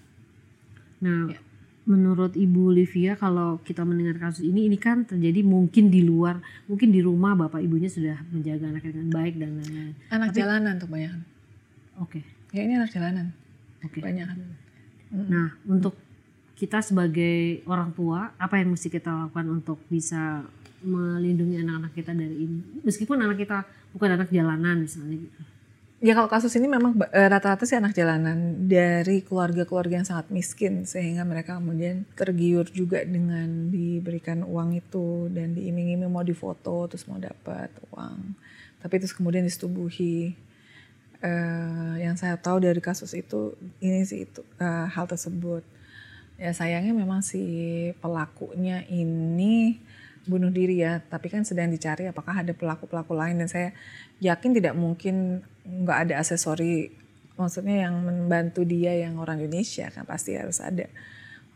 Nah, 1.02 1.30
ya. 1.30 1.40
menurut 1.86 2.34
Ibu 2.34 2.74
Livia 2.74 3.14
kalau 3.14 3.62
kita 3.62 3.86
mendengar 3.86 4.18
kasus 4.18 4.42
ini, 4.42 4.66
ini 4.66 4.74
kan 4.74 5.06
terjadi 5.06 5.46
mungkin 5.46 5.92
di 5.92 6.02
luar, 6.02 6.42
mungkin 6.66 6.90
di 6.90 6.98
rumah 7.04 7.38
bapak 7.38 7.62
ibunya 7.62 7.86
sudah 7.86 8.18
menjaga 8.34 8.74
anak 8.74 8.82
dengan 8.82 9.08
baik 9.14 9.34
dan 9.38 9.50
lain-lain. 9.62 9.94
Anak 10.10 10.30
Tapi, 10.34 10.38
jalanan 10.42 10.74
tuh 10.82 10.88
banyak. 10.90 11.12
Oke. 12.02 12.20
Okay. 12.20 12.22
Ya 12.58 12.60
ini 12.66 12.74
anak 12.74 12.90
jalanan. 12.90 13.26
Oke. 13.86 14.00
Okay. 14.00 14.02
Banyak. 14.02 14.26
Nah, 15.30 15.54
untuk 15.70 15.94
kita 16.58 16.82
sebagai 16.82 17.62
orang 17.68 17.94
tua, 17.94 18.34
apa 18.34 18.58
yang 18.58 18.74
mesti 18.74 18.88
kita 18.90 19.12
lakukan 19.12 19.46
untuk 19.46 19.78
bisa 19.86 20.42
melindungi 20.82 21.62
anak-anak 21.62 21.92
kita 21.94 22.12
dari 22.16 22.36
ini? 22.48 22.82
Meskipun 22.82 23.22
anak 23.22 23.38
kita 23.38 23.62
bukan 23.94 24.10
anak 24.18 24.28
jalanan 24.34 24.82
misalnya 24.82 25.22
gitu. 25.22 25.40
Ya 25.96 26.12
kalau 26.12 26.28
kasus 26.28 26.52
ini 26.60 26.68
memang 26.68 26.92
eh, 27.08 27.24
rata-rata 27.24 27.64
sih 27.64 27.80
anak 27.80 27.96
jalanan 27.96 28.68
dari 28.68 29.24
keluarga-keluarga 29.24 30.04
yang 30.04 30.04
sangat 30.04 30.28
miskin 30.28 30.84
sehingga 30.84 31.24
mereka 31.24 31.56
kemudian 31.56 32.04
tergiur 32.12 32.68
juga 32.68 33.00
dengan 33.00 33.72
diberikan 33.72 34.44
uang 34.44 34.76
itu 34.76 35.32
dan 35.32 35.56
diiming-iming 35.56 36.12
mau 36.12 36.20
difoto 36.20 36.84
terus 36.84 37.08
mau 37.08 37.16
dapat 37.16 37.72
uang. 37.96 38.36
Tapi 38.84 38.94
terus 39.00 39.16
kemudian 39.16 39.44
disetubuhi. 39.48 40.36
Uh, 41.16 41.96
yang 41.96 42.12
saya 42.20 42.36
tahu 42.36 42.60
dari 42.60 42.76
kasus 42.76 43.16
itu 43.16 43.56
ini 43.80 44.04
sih 44.04 44.28
itu 44.28 44.44
uh, 44.60 44.84
hal 44.92 45.08
tersebut. 45.08 45.64
Ya 46.36 46.52
sayangnya 46.52 46.92
memang 46.92 47.24
si 47.24 47.40
pelakunya 48.04 48.84
ini 48.92 49.80
bunuh 50.28 50.52
diri 50.52 50.84
ya, 50.84 51.00
tapi 51.08 51.32
kan 51.32 51.40
sedang 51.48 51.72
dicari 51.72 52.04
apakah 52.04 52.44
ada 52.44 52.52
pelaku-pelaku 52.52 53.16
lain 53.16 53.40
dan 53.40 53.48
saya 53.48 53.68
yakin 54.20 54.60
tidak 54.60 54.76
mungkin 54.76 55.40
nggak 55.66 55.98
ada 56.08 56.14
aksesori 56.22 56.90
maksudnya 57.36 57.88
yang 57.88 58.00
membantu 58.00 58.64
dia 58.64 58.96
yang 58.96 59.20
orang 59.20 59.44
Indonesia 59.44 59.92
kan 59.92 60.08
pasti 60.08 60.34
harus 60.34 60.58
ada 60.58 60.88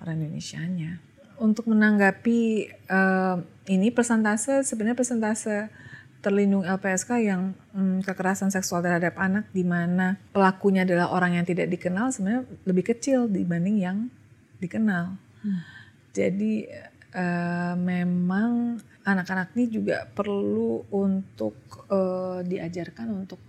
orang 0.05 0.21
Indonesianya. 0.21 1.01
Untuk 1.41 1.73
menanggapi 1.73 2.69
uh, 2.93 3.41
ini 3.65 3.89
persentase 3.89 4.61
sebenarnya 4.61 4.99
persentase 4.99 5.73
terlindung 6.21 6.69
LPSK 6.69 7.11
yang 7.25 7.57
um, 7.73 8.05
kekerasan 8.05 8.53
seksual 8.53 8.85
terhadap 8.85 9.17
anak 9.17 9.49
di 9.57 9.65
mana 9.65 10.21
pelakunya 10.37 10.85
adalah 10.85 11.09
orang 11.17 11.41
yang 11.41 11.49
tidak 11.49 11.73
dikenal 11.73 12.13
sebenarnya 12.13 12.45
lebih 12.69 12.93
kecil 12.93 13.25
dibanding 13.25 13.81
yang 13.81 14.13
dikenal. 14.61 15.17
Hmm. 15.41 15.65
Jadi 16.13 16.69
uh, 17.17 17.73
memang 17.81 18.77
anak-anak 19.09 19.57
ini 19.57 19.65
juga 19.81 20.05
perlu 20.05 20.85
untuk 20.93 21.57
uh, 21.89 22.45
diajarkan 22.45 23.25
untuk 23.25 23.41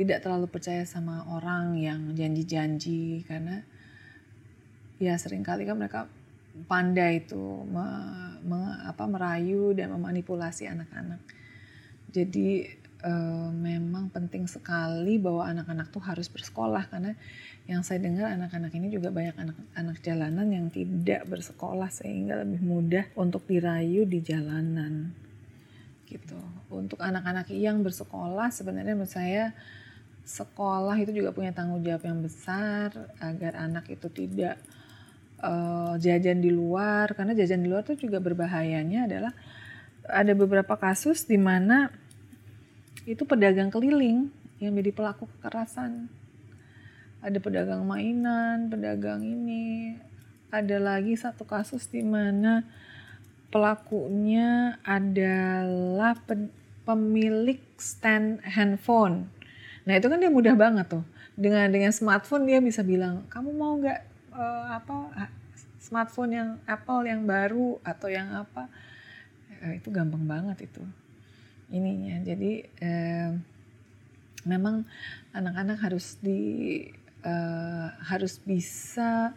tidak 0.00 0.24
terlalu 0.24 0.48
percaya 0.48 0.88
sama 0.88 1.28
orang 1.28 1.76
yang 1.76 2.16
janji-janji 2.16 3.20
karena 3.28 3.60
ya 4.96 5.12
sering 5.20 5.44
kali 5.44 5.68
kan 5.68 5.76
mereka 5.76 6.08
pandai 6.64 7.20
itu 7.20 7.68
me, 7.68 7.84
me, 8.40 8.60
apa, 8.88 9.04
merayu 9.04 9.76
dan 9.76 9.92
memanipulasi 9.92 10.72
anak-anak. 10.72 11.20
Jadi 12.10 12.64
uh, 13.04 13.52
memang 13.52 14.08
penting 14.08 14.48
sekali 14.48 15.20
bahwa 15.20 15.46
anak-anak 15.46 15.92
tuh 15.92 16.02
harus 16.02 16.32
bersekolah 16.32 16.88
karena 16.88 17.12
yang 17.68 17.84
saya 17.84 18.02
dengar 18.02 18.32
anak-anak 18.34 18.72
ini 18.72 18.88
juga 18.88 19.14
banyak 19.14 19.36
anak-anak 19.36 19.96
jalanan 20.00 20.48
yang 20.48 20.66
tidak 20.72 21.28
bersekolah 21.28 21.92
sehingga 21.92 22.40
lebih 22.40 22.64
mudah 22.64 23.04
untuk 23.14 23.44
dirayu 23.46 24.08
di 24.08 24.24
jalanan 24.24 25.12
gitu. 26.10 26.40
Untuk 26.72 26.98
anak-anak 26.98 27.52
yang 27.54 27.86
bersekolah 27.86 28.50
sebenarnya 28.50 28.98
menurut 28.98 29.12
saya 29.12 29.54
sekolah 30.30 30.94
itu 31.02 31.10
juga 31.10 31.34
punya 31.34 31.50
tanggung 31.50 31.82
jawab 31.82 32.06
yang 32.06 32.22
besar 32.22 32.94
agar 33.18 33.58
anak 33.58 33.90
itu 33.90 34.06
tidak 34.06 34.62
uh, 35.42 35.98
jajan 35.98 36.38
di 36.38 36.54
luar 36.54 37.10
karena 37.18 37.34
jajan 37.34 37.66
di 37.66 37.68
luar 37.68 37.82
itu 37.82 38.06
juga 38.06 38.22
berbahayanya 38.22 39.10
adalah 39.10 39.32
ada 40.06 40.32
beberapa 40.38 40.78
kasus 40.78 41.26
di 41.26 41.34
mana 41.34 41.90
itu 43.10 43.26
pedagang 43.26 43.74
keliling 43.74 44.30
yang 44.60 44.76
menjadi 44.76 44.92
pelaku 44.92 45.24
kekerasan. 45.38 46.06
Ada 47.20 47.36
pedagang 47.40 47.84
mainan, 47.84 48.68
pedagang 48.68 49.24
ini. 49.24 49.96
Ada 50.52 50.80
lagi 50.80 51.16
satu 51.16 51.44
kasus 51.44 51.88
di 51.88 52.04
mana 52.04 52.64
pelakunya 53.48 54.78
adalah 54.84 56.16
pemilik 56.84 57.60
stand 57.76 58.44
handphone. 58.44 59.28
Nah 59.90 59.98
itu 59.98 60.06
kan 60.06 60.22
dia 60.22 60.30
mudah 60.30 60.54
banget 60.54 60.86
tuh. 60.86 61.02
Dengan 61.34 61.66
dengan 61.66 61.90
smartphone 61.90 62.46
dia 62.46 62.62
bisa 62.62 62.86
bilang, 62.86 63.26
kamu 63.26 63.50
mau 63.50 63.74
nggak 63.74 64.00
uh, 64.30 64.78
apa 64.78 65.26
smartphone 65.82 66.30
yang 66.30 66.50
Apple 66.62 67.10
yang 67.10 67.26
baru 67.26 67.82
atau 67.82 68.06
yang 68.06 68.30
apa? 68.30 68.70
Uh, 69.58 69.74
itu 69.74 69.90
gampang 69.90 70.22
banget 70.30 70.70
itu 70.70 70.86
ininya. 71.74 72.22
Jadi 72.22 72.70
uh, 72.86 73.34
memang 74.46 74.86
anak-anak 75.34 75.82
harus 75.82 76.22
di 76.22 76.86
uh, 77.26 77.90
harus 78.06 78.38
bisa 78.38 79.34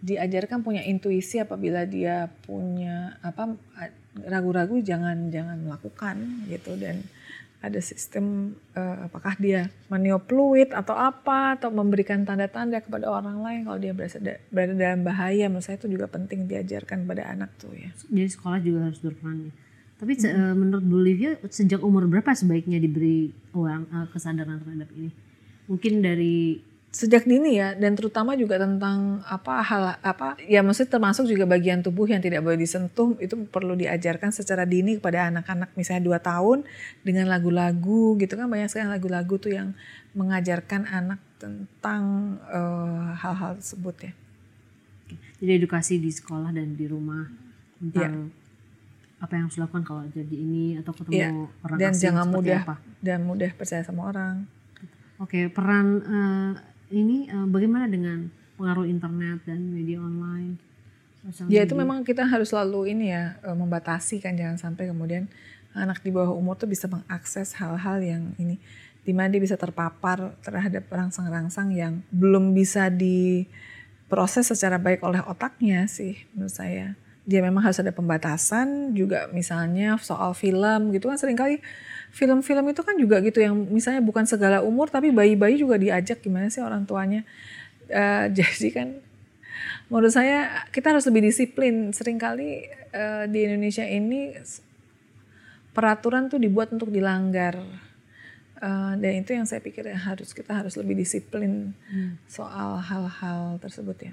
diajarkan 0.00 0.64
punya 0.64 0.80
intuisi 0.88 1.36
apabila 1.36 1.84
dia 1.84 2.32
punya 2.48 3.20
apa 3.20 3.52
ragu-ragu 4.24 4.80
jangan 4.80 5.28
jangan 5.28 5.60
melakukan 5.60 6.48
gitu 6.48 6.72
dan 6.80 7.04
ada 7.60 7.76
sistem 7.84 8.56
uh, 8.72 9.04
apakah 9.04 9.36
dia 9.36 9.68
meniup 9.92 10.24
fluid 10.24 10.72
atau 10.72 10.96
apa 10.96 11.60
atau 11.60 11.68
memberikan 11.68 12.24
tanda-tanda 12.24 12.80
kepada 12.80 13.04
orang 13.12 13.44
lain 13.44 13.60
kalau 13.68 13.76
dia 13.76 13.92
berada, 13.92 14.40
berada 14.48 14.72
dalam 14.72 15.04
bahaya 15.04 15.44
menurut 15.52 15.68
saya 15.68 15.76
itu 15.76 15.92
juga 15.92 16.08
penting 16.08 16.48
diajarkan 16.48 17.04
pada 17.04 17.28
anak 17.28 17.52
tuh 17.60 17.76
ya. 17.76 17.92
Jadi 18.08 18.30
sekolah 18.32 18.58
juga 18.64 18.88
harus 18.88 19.00
berperan. 19.04 19.52
Ya. 19.52 19.52
Tapi 20.00 20.12
hmm. 20.16 20.56
menurut 20.56 20.84
Bu 20.88 20.96
Livia 21.04 21.36
sejak 21.52 21.84
umur 21.84 22.08
berapa 22.08 22.32
sebaiknya 22.32 22.80
diberi 22.80 23.28
uang 23.52 23.92
uh, 23.92 24.08
kesadaran 24.08 24.64
terhadap 24.64 24.88
ini? 24.96 25.12
Mungkin 25.68 26.00
dari 26.00 26.64
sejak 26.90 27.22
dini 27.22 27.54
ya 27.54 27.78
dan 27.78 27.94
terutama 27.94 28.34
juga 28.34 28.58
tentang 28.58 29.22
apa 29.22 29.62
hal 29.62 29.82
apa 30.02 30.34
ya 30.42 30.58
maksud 30.58 30.90
termasuk 30.90 31.22
juga 31.30 31.46
bagian 31.46 31.86
tubuh 31.86 32.02
yang 32.10 32.18
tidak 32.18 32.42
boleh 32.42 32.58
disentuh 32.58 33.14
itu 33.22 33.38
perlu 33.46 33.78
diajarkan 33.78 34.34
secara 34.34 34.66
dini 34.66 34.98
kepada 34.98 35.30
anak-anak 35.30 35.70
misalnya 35.78 36.02
dua 36.02 36.18
tahun 36.18 36.66
dengan 37.06 37.30
lagu-lagu 37.30 38.18
gitu 38.18 38.34
kan 38.34 38.50
banyak 38.50 38.66
sekali 38.66 38.90
lagu-lagu 38.90 39.38
tuh 39.38 39.54
yang 39.54 39.70
mengajarkan 40.18 40.90
anak 40.90 41.22
tentang 41.38 42.36
uh, 42.50 43.14
hal-hal 43.14 43.56
tersebut 43.62 44.10
ya. 44.10 44.12
Jadi 45.40 45.50
edukasi 45.62 45.96
di 46.02 46.12
sekolah 46.12 46.52
dan 46.52 46.76
di 46.76 46.84
rumah 46.90 47.24
tentang 47.80 48.28
ya. 48.28 49.24
apa 49.24 49.32
yang 49.38 49.44
harus 49.48 49.56
dilakukan 49.56 49.84
kalau 49.86 50.02
jadi 50.10 50.36
ini 50.36 50.76
atau 50.82 50.92
ketemu 50.92 51.16
ya. 51.16 51.30
orang 51.64 51.78
dan 51.80 51.92
jangan 51.96 52.26
mudah 52.28 52.60
apa. 52.66 52.76
dan 53.00 53.24
mudah 53.24 53.50
percaya 53.56 53.86
sama 53.86 54.10
orang. 54.10 54.44
Oke, 55.20 55.52
peran 55.52 55.86
uh, 56.00 56.52
ini 56.90 57.30
uh, 57.30 57.46
bagaimana 57.46 57.86
dengan 57.86 58.28
pengaruh 58.58 58.84
internet 58.84 59.46
dan 59.46 59.70
media 59.70 60.02
online? 60.02 60.58
Ya 61.52 61.68
itu 61.68 61.76
memang 61.76 62.00
kita 62.00 62.24
harus 62.24 62.48
selalu 62.48 62.96
ini 62.96 63.12
ya 63.12 63.36
uh, 63.44 63.52
membatasi 63.52 64.24
kan 64.24 64.34
jangan 64.34 64.56
sampai 64.56 64.88
kemudian 64.88 65.28
anak 65.76 66.02
di 66.02 66.10
bawah 66.10 66.34
umur 66.34 66.58
tuh 66.58 66.66
bisa 66.66 66.90
mengakses 66.90 67.54
hal-hal 67.60 68.02
yang 68.02 68.34
ini 68.40 68.58
di 69.04 69.12
mana 69.16 69.32
dia 69.32 69.40
bisa 69.40 69.56
terpapar 69.56 70.36
terhadap 70.44 70.88
rangsang-rangsang 70.88 71.72
yang 71.72 72.04
belum 72.12 72.52
bisa 72.52 72.92
diproses 72.92 74.48
secara 74.48 74.76
baik 74.76 75.00
oleh 75.04 75.22
otaknya 75.24 75.88
sih 75.88 76.20
menurut 76.34 76.52
saya. 76.52 76.96
Dia 77.28 77.44
memang 77.44 77.62
harus 77.62 77.78
ada 77.78 77.92
pembatasan 77.92 78.96
juga 78.96 79.28
misalnya 79.30 80.00
soal 80.00 80.32
film 80.32 80.90
gitu 80.90 81.12
kan 81.12 81.20
sering 81.20 81.36
kali 81.36 81.60
film-film 82.10 82.66
itu 82.70 82.82
kan 82.82 82.94
juga 82.98 83.22
gitu 83.22 83.38
yang 83.38 83.54
misalnya 83.70 84.02
bukan 84.02 84.26
segala 84.26 84.60
umur 84.66 84.90
tapi 84.90 85.14
bayi-bayi 85.14 85.62
juga 85.62 85.78
diajak 85.78 86.20
gimana 86.20 86.50
sih 86.50 86.60
orang 86.62 86.84
tuanya. 86.84 87.22
Uh, 87.90 88.30
jadi 88.36 88.68
kan 88.70 88.88
menurut 89.90 90.12
saya 90.14 90.66
kita 90.74 90.94
harus 90.94 91.06
lebih 91.06 91.30
disiplin. 91.30 91.94
Seringkali 91.94 92.50
uh, 92.94 93.24
di 93.30 93.38
Indonesia 93.46 93.86
ini 93.86 94.34
peraturan 95.70 96.26
tuh 96.26 96.42
dibuat 96.42 96.74
untuk 96.74 96.90
dilanggar. 96.90 97.58
Uh, 98.60 98.92
dan 99.00 99.24
itu 99.24 99.32
yang 99.32 99.48
saya 99.48 99.64
pikir 99.64 99.88
harus 99.88 100.36
kita 100.36 100.52
harus 100.52 100.76
lebih 100.76 100.92
disiplin 100.92 101.72
hmm. 101.88 102.20
soal 102.28 102.76
hal-hal 102.76 103.56
tersebut 103.56 104.12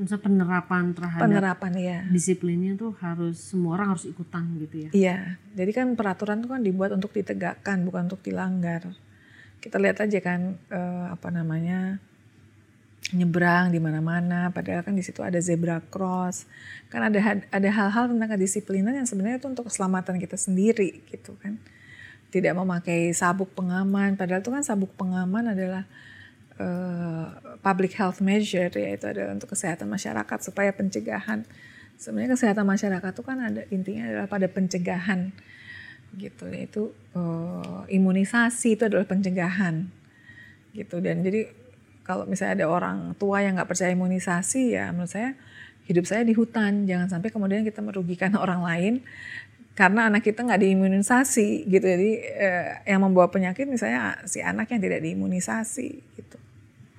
Maksudnya 0.00 0.24
penerapan 0.24 0.96
terhadap 0.96 1.28
penerapan 1.28 1.72
ya. 1.76 1.98
disiplinnya 2.08 2.72
tuh 2.72 2.96
harus 3.04 3.36
semua 3.36 3.76
orang 3.76 3.92
harus 3.92 4.08
ikutan 4.08 4.48
gitu 4.56 4.88
ya. 4.88 4.90
Iya, 4.96 5.18
jadi 5.52 5.70
kan 5.76 5.92
peraturan 5.92 6.40
tuh 6.40 6.56
kan 6.56 6.64
dibuat 6.64 6.96
untuk 6.96 7.12
ditegakkan 7.12 7.84
bukan 7.84 8.08
untuk 8.08 8.24
dilanggar. 8.24 8.96
Kita 9.60 9.76
lihat 9.76 10.00
aja 10.00 10.18
kan 10.24 10.56
eh, 10.72 11.06
apa 11.12 11.28
namanya 11.28 12.00
nyebrang 13.12 13.74
di 13.74 13.80
mana-mana 13.82 14.48
padahal 14.54 14.86
kan 14.86 14.96
di 14.96 15.04
situ 15.04 15.20
ada 15.20 15.36
zebra 15.36 15.84
cross. 15.92 16.48
Kan 16.88 17.04
ada 17.12 17.20
ada 17.52 17.68
hal-hal 17.68 18.08
tentang 18.08 18.30
kedisiplinan 18.40 18.96
yang 18.96 19.04
sebenarnya 19.04 19.36
itu 19.36 19.52
untuk 19.52 19.68
keselamatan 19.68 20.16
kita 20.16 20.40
sendiri 20.40 21.04
gitu 21.12 21.36
kan. 21.44 21.60
Tidak 22.32 22.56
memakai 22.56 23.12
sabuk 23.12 23.52
pengaman 23.52 24.16
padahal 24.16 24.40
itu 24.40 24.48
kan 24.48 24.64
sabuk 24.64 24.96
pengaman 24.96 25.52
adalah 25.52 25.84
uh, 26.60 27.26
public 27.64 27.96
health 27.96 28.20
measure 28.20 28.68
yaitu 28.76 29.08
adalah 29.08 29.32
untuk 29.32 29.56
kesehatan 29.56 29.88
masyarakat 29.88 30.38
supaya 30.44 30.70
pencegahan. 30.76 31.48
Sebenarnya 31.96 32.36
kesehatan 32.36 32.64
masyarakat 32.64 33.12
itu 33.12 33.22
kan 33.24 33.38
ada 33.40 33.62
intinya 33.72 34.08
adalah 34.08 34.28
pada 34.28 34.46
pencegahan 34.48 35.32
gitu 36.18 36.50
yaitu 36.50 36.90
uh, 37.14 37.86
imunisasi 37.86 38.76
itu 38.76 38.82
adalah 38.88 39.08
pencegahan 39.08 39.88
gitu. 40.76 41.00
Dan 41.00 41.24
jadi 41.24 41.48
kalau 42.04 42.24
misalnya 42.28 42.64
ada 42.64 42.66
orang 42.68 42.98
tua 43.16 43.44
yang 43.44 43.56
nggak 43.56 43.68
percaya 43.70 43.92
imunisasi 43.92 44.74
ya 44.74 44.90
menurut 44.90 45.12
saya 45.12 45.36
hidup 45.88 46.04
saya 46.08 46.22
di 46.24 46.36
hutan. 46.36 46.84
Jangan 46.88 47.08
sampai 47.18 47.28
kemudian 47.32 47.64
kita 47.64 47.80
merugikan 47.84 48.36
orang 48.42 48.64
lain 48.64 48.94
karena 49.76 50.12
anak 50.12 50.24
kita 50.24 50.44
nggak 50.44 50.60
diimunisasi 50.60 51.68
gitu. 51.68 51.84
Jadi 51.84 52.10
eh, 52.20 52.84
yang 52.88 53.04
membawa 53.04 53.28
penyakit 53.28 53.68
misalnya 53.68 54.20
si 54.24 54.40
anak 54.40 54.72
yang 54.72 54.80
tidak 54.80 55.00
diimunisasi 55.04 55.88
gitu 56.16 56.40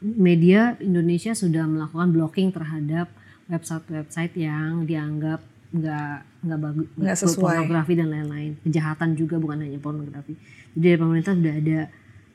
media 0.01 0.75
Indonesia 0.81 1.31
sudah 1.37 1.69
melakukan 1.69 2.09
blocking 2.09 2.49
terhadap 2.49 3.13
website-website 3.47 4.33
yang 4.33 4.89
dianggap 4.89 5.45
nggak 5.71 6.15
nggak 6.43 6.59
bagus 6.59 6.87
nggak 6.99 7.17
sesuai. 7.17 7.43
pornografi 7.63 7.93
dan 7.95 8.07
lain-lain. 8.11 8.51
Kejahatan 8.65 9.15
juga 9.15 9.39
bukan 9.39 9.63
hanya 9.63 9.79
pornografi. 9.79 10.35
Jadi 10.75 10.83
dari 10.83 10.97
pemerintah 10.99 11.33
sudah 11.37 11.55
ada. 11.55 11.81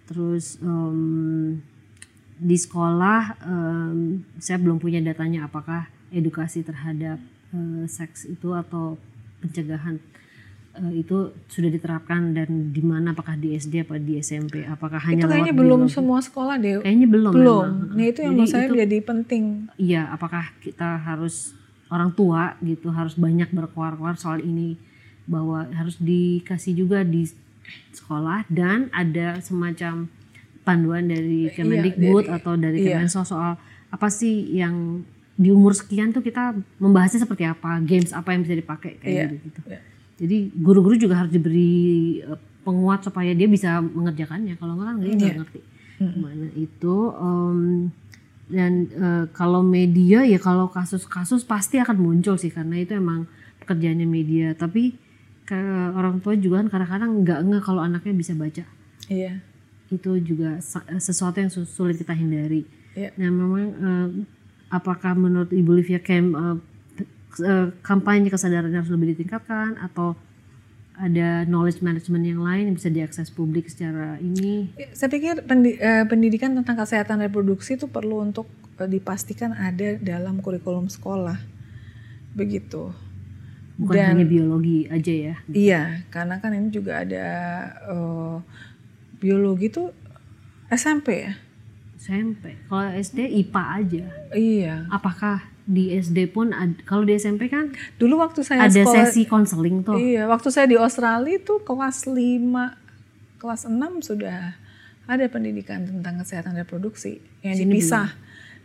Terus 0.07 0.45
um, 0.63 1.59
di 2.37 2.57
sekolah 2.57 3.37
um, 3.45 4.23
saya 4.39 4.57
belum 4.63 4.79
punya 4.81 5.03
datanya 5.03 5.51
apakah 5.51 5.91
edukasi 6.15 6.63
terhadap 6.63 7.21
uh, 7.53 7.85
seks 7.85 8.25
itu 8.29 8.55
atau 8.55 8.97
pencegahan 9.43 10.01
uh, 10.77 10.93
itu 10.93 11.33
sudah 11.49 11.71
diterapkan 11.73 12.37
dan 12.37 12.71
di 12.71 12.83
mana 12.85 13.17
apakah 13.17 13.35
di 13.41 13.57
SD 13.57 13.89
apa 13.89 13.97
di 13.97 14.21
SMP 14.21 14.63
apakah 14.69 15.01
hanya 15.01 15.25
itu 15.25 15.29
kayaknya 15.29 15.55
belum 15.57 15.81
biologi? 15.89 15.97
semua 15.97 16.19
sekolah 16.21 16.55
deh 16.61 16.85
kayaknya 16.85 17.09
belum 17.09 17.33
belum 17.33 17.65
memang. 17.67 17.97
nah 17.97 18.05
itu 18.05 18.21
yang 18.23 18.35
menurut 18.37 18.53
saya 18.53 18.67
itu, 18.69 18.77
jadi 18.77 18.97
penting 19.03 19.45
iya 19.81 20.03
apakah 20.13 20.45
kita 20.61 21.01
harus 21.01 21.57
orang 21.89 22.13
tua 22.13 22.55
gitu 22.61 22.93
harus 22.93 23.17
banyak 23.17 23.49
berkuar-kuar 23.51 24.19
soal 24.21 24.43
ini 24.43 24.77
bahwa 25.27 25.67
harus 25.75 25.99
dikasih 25.99 26.77
juga 26.77 27.03
di 27.03 27.27
sekolah 27.91 28.47
dan 28.47 28.93
ada 28.95 29.43
semacam 29.43 30.07
panduan 30.63 31.07
dari 31.11 31.51
iya, 31.51 31.55
Kemendikbud 31.55 32.27
iya, 32.27 32.39
atau 32.39 32.55
dari 32.55 32.79
iya. 32.87 32.99
Kemensos 32.99 33.31
soal 33.31 33.59
apa 33.91 34.09
sih 34.11 34.55
yang 34.55 35.03
di 35.37 35.53
umur 35.53 35.77
sekian 35.77 36.11
tuh 36.15 36.25
kita 36.25 36.57
membahasnya 36.81 37.27
seperti 37.27 37.45
apa 37.47 37.79
games 37.83 38.11
apa 38.11 38.35
yang 38.35 38.43
bisa 38.43 38.55
dipakai 38.57 38.99
kayak 38.99 39.15
iya, 39.15 39.27
gitu, 39.31 39.47
-gitu. 39.51 39.61
Iya 39.71 39.96
jadi 40.17 40.49
guru-guru 40.57 40.97
juga 40.97 41.21
harus 41.21 41.33
diberi 41.33 42.21
eh, 42.25 42.41
penguat 42.65 43.05
supaya 43.05 43.37
dia 43.37 43.47
bisa 43.47 43.79
mengerjakannya. 43.85 44.57
Kalau 44.57 44.75
nggak 44.75 44.89
kan 44.89 44.97
dia 44.99 45.13
nggak 45.13 45.29
yeah. 45.29 45.39
ngerti 45.45 45.61
gimana 45.97 46.47
itu. 46.57 46.97
Um, 47.17 47.61
dan 48.47 48.73
uh, 48.95 49.25
kalau 49.35 49.61
media 49.61 50.23
ya 50.23 50.39
kalau 50.39 50.71
kasus-kasus 50.71 51.43
pasti 51.43 51.83
akan 51.83 51.99
muncul 51.99 52.39
sih 52.39 52.55
karena 52.55 52.79
itu 52.79 52.97
emang 52.97 53.29
pekerjaannya 53.63 54.07
media. 54.09 54.57
Tapi 54.57 54.97
ke 55.47 55.59
orang 55.95 56.19
tua 56.25 56.35
juga 56.35 56.65
kan 56.65 56.69
kadang-kadang 56.73 57.11
nggak 57.23 57.39
nggak 57.47 57.63
kalau 57.63 57.81
anaknya 57.85 58.15
bisa 58.17 58.33
baca. 58.33 58.65
Iya. 59.07 59.43
Itu 59.93 60.19
juga 60.19 60.59
sesuatu 60.99 61.39
yang 61.39 61.53
sulit 61.53 62.01
kita 62.01 62.17
hindari. 62.17 62.67
Yeah. 62.97 63.13
Nah 63.21 63.29
memang 63.31 63.65
uh, 63.79 64.09
apakah 64.73 65.15
menurut 65.15 65.53
Ibu 65.53 65.71
Livia 65.83 66.01
Kem 66.03 66.35
uh, 66.35 66.59
Eh, 67.37 67.69
kampanye 67.85 68.33
kesadaran 68.33 68.73
harus 68.73 68.89
lebih 68.89 69.13
ditingkatkan 69.13 69.77
atau 69.77 70.17
ada 70.97 71.45
knowledge 71.45 71.85
management 71.85 72.25
yang 72.25 72.41
lain 72.41 72.73
yang 72.73 72.77
bisa 72.81 72.89
diakses 72.89 73.29
publik 73.29 73.69
secara 73.69 74.17
ini? 74.17 74.73
Ya, 74.81 74.89
saya 74.97 75.13
pikir 75.13 75.45
eh, 75.45 76.05
pendidikan 76.09 76.57
tentang 76.57 76.81
kesehatan 76.81 77.21
reproduksi 77.21 77.77
itu 77.77 77.85
perlu 77.85 78.25
untuk 78.25 78.49
eh, 78.81 78.89
dipastikan 78.89 79.53
ada 79.53 80.01
dalam 80.01 80.41
kurikulum 80.41 80.89
sekolah, 80.89 81.37
begitu. 82.33 82.93
bukan 83.77 83.93
Dan- 83.93 84.09
hanya 84.17 84.25
biologi 84.25 84.89
aja 84.89 85.13
ya. 85.13 85.35
Iya, 85.53 85.83
karena 86.09 86.41
kan 86.41 86.57
ini 86.57 86.73
juga 86.73 87.05
ada 87.05 87.27
eh, 87.85 88.37
biologi 89.21 89.69
tuh 89.69 89.93
SMP 90.73 91.29
ya. 91.29 91.37
SMP. 92.01 92.57
Kalau 92.73 92.89
SD 92.89 93.19
IPA 93.45 93.65
aja. 93.77 94.05
Iya. 94.33 94.75
Apakah 94.89 95.45
di 95.67 95.91
SD 95.93 96.31
pun 96.31 96.55
ad- 96.55 96.87
kalau 96.87 97.03
di 97.03 97.13
SMP 97.13 97.51
kan 97.51 97.75
Dulu 97.99 98.23
waktu 98.23 98.47
saya 98.47 98.65
ada 98.65 98.73
sekolah 98.73 99.11
sesi 99.11 99.27
konseling 99.27 99.83
tuh. 99.83 99.99
Iya, 99.99 100.31
waktu 100.31 100.49
saya 100.49 100.71
di 100.71 100.79
Australia 100.79 101.43
tuh 101.43 101.59
kelas 101.61 102.07
5, 102.07 102.15
kelas 103.37 103.67
6 103.67 103.75
sudah 104.01 104.55
ada 105.07 105.25
pendidikan 105.27 105.83
tentang 105.83 106.23
kesehatan 106.23 106.55
reproduksi 106.55 107.19
yang 107.43 107.59
Sini 107.59 107.67
dipisah. 107.69 108.15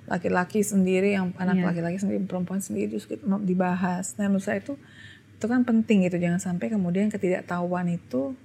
Laki-laki 0.06 0.62
sendiri, 0.62 1.14
yang 1.14 1.34
anak 1.38 1.58
Iya. 1.58 1.66
laki-laki 1.70 1.98
sendiri, 1.98 2.22
perempuan 2.26 2.62
sendiri 2.62 2.98
mau 3.24 3.38
dibahas. 3.38 4.18
Nah, 4.18 4.30
menurut 4.30 4.46
saya 4.46 4.62
itu 4.62 4.78
itu 5.38 5.46
kan 5.46 5.66
penting 5.66 6.06
gitu 6.06 6.22
jangan 6.22 6.38
sampai 6.38 6.70
kemudian 6.70 7.10
ketidaktahuan 7.10 7.90
itu 7.90 8.38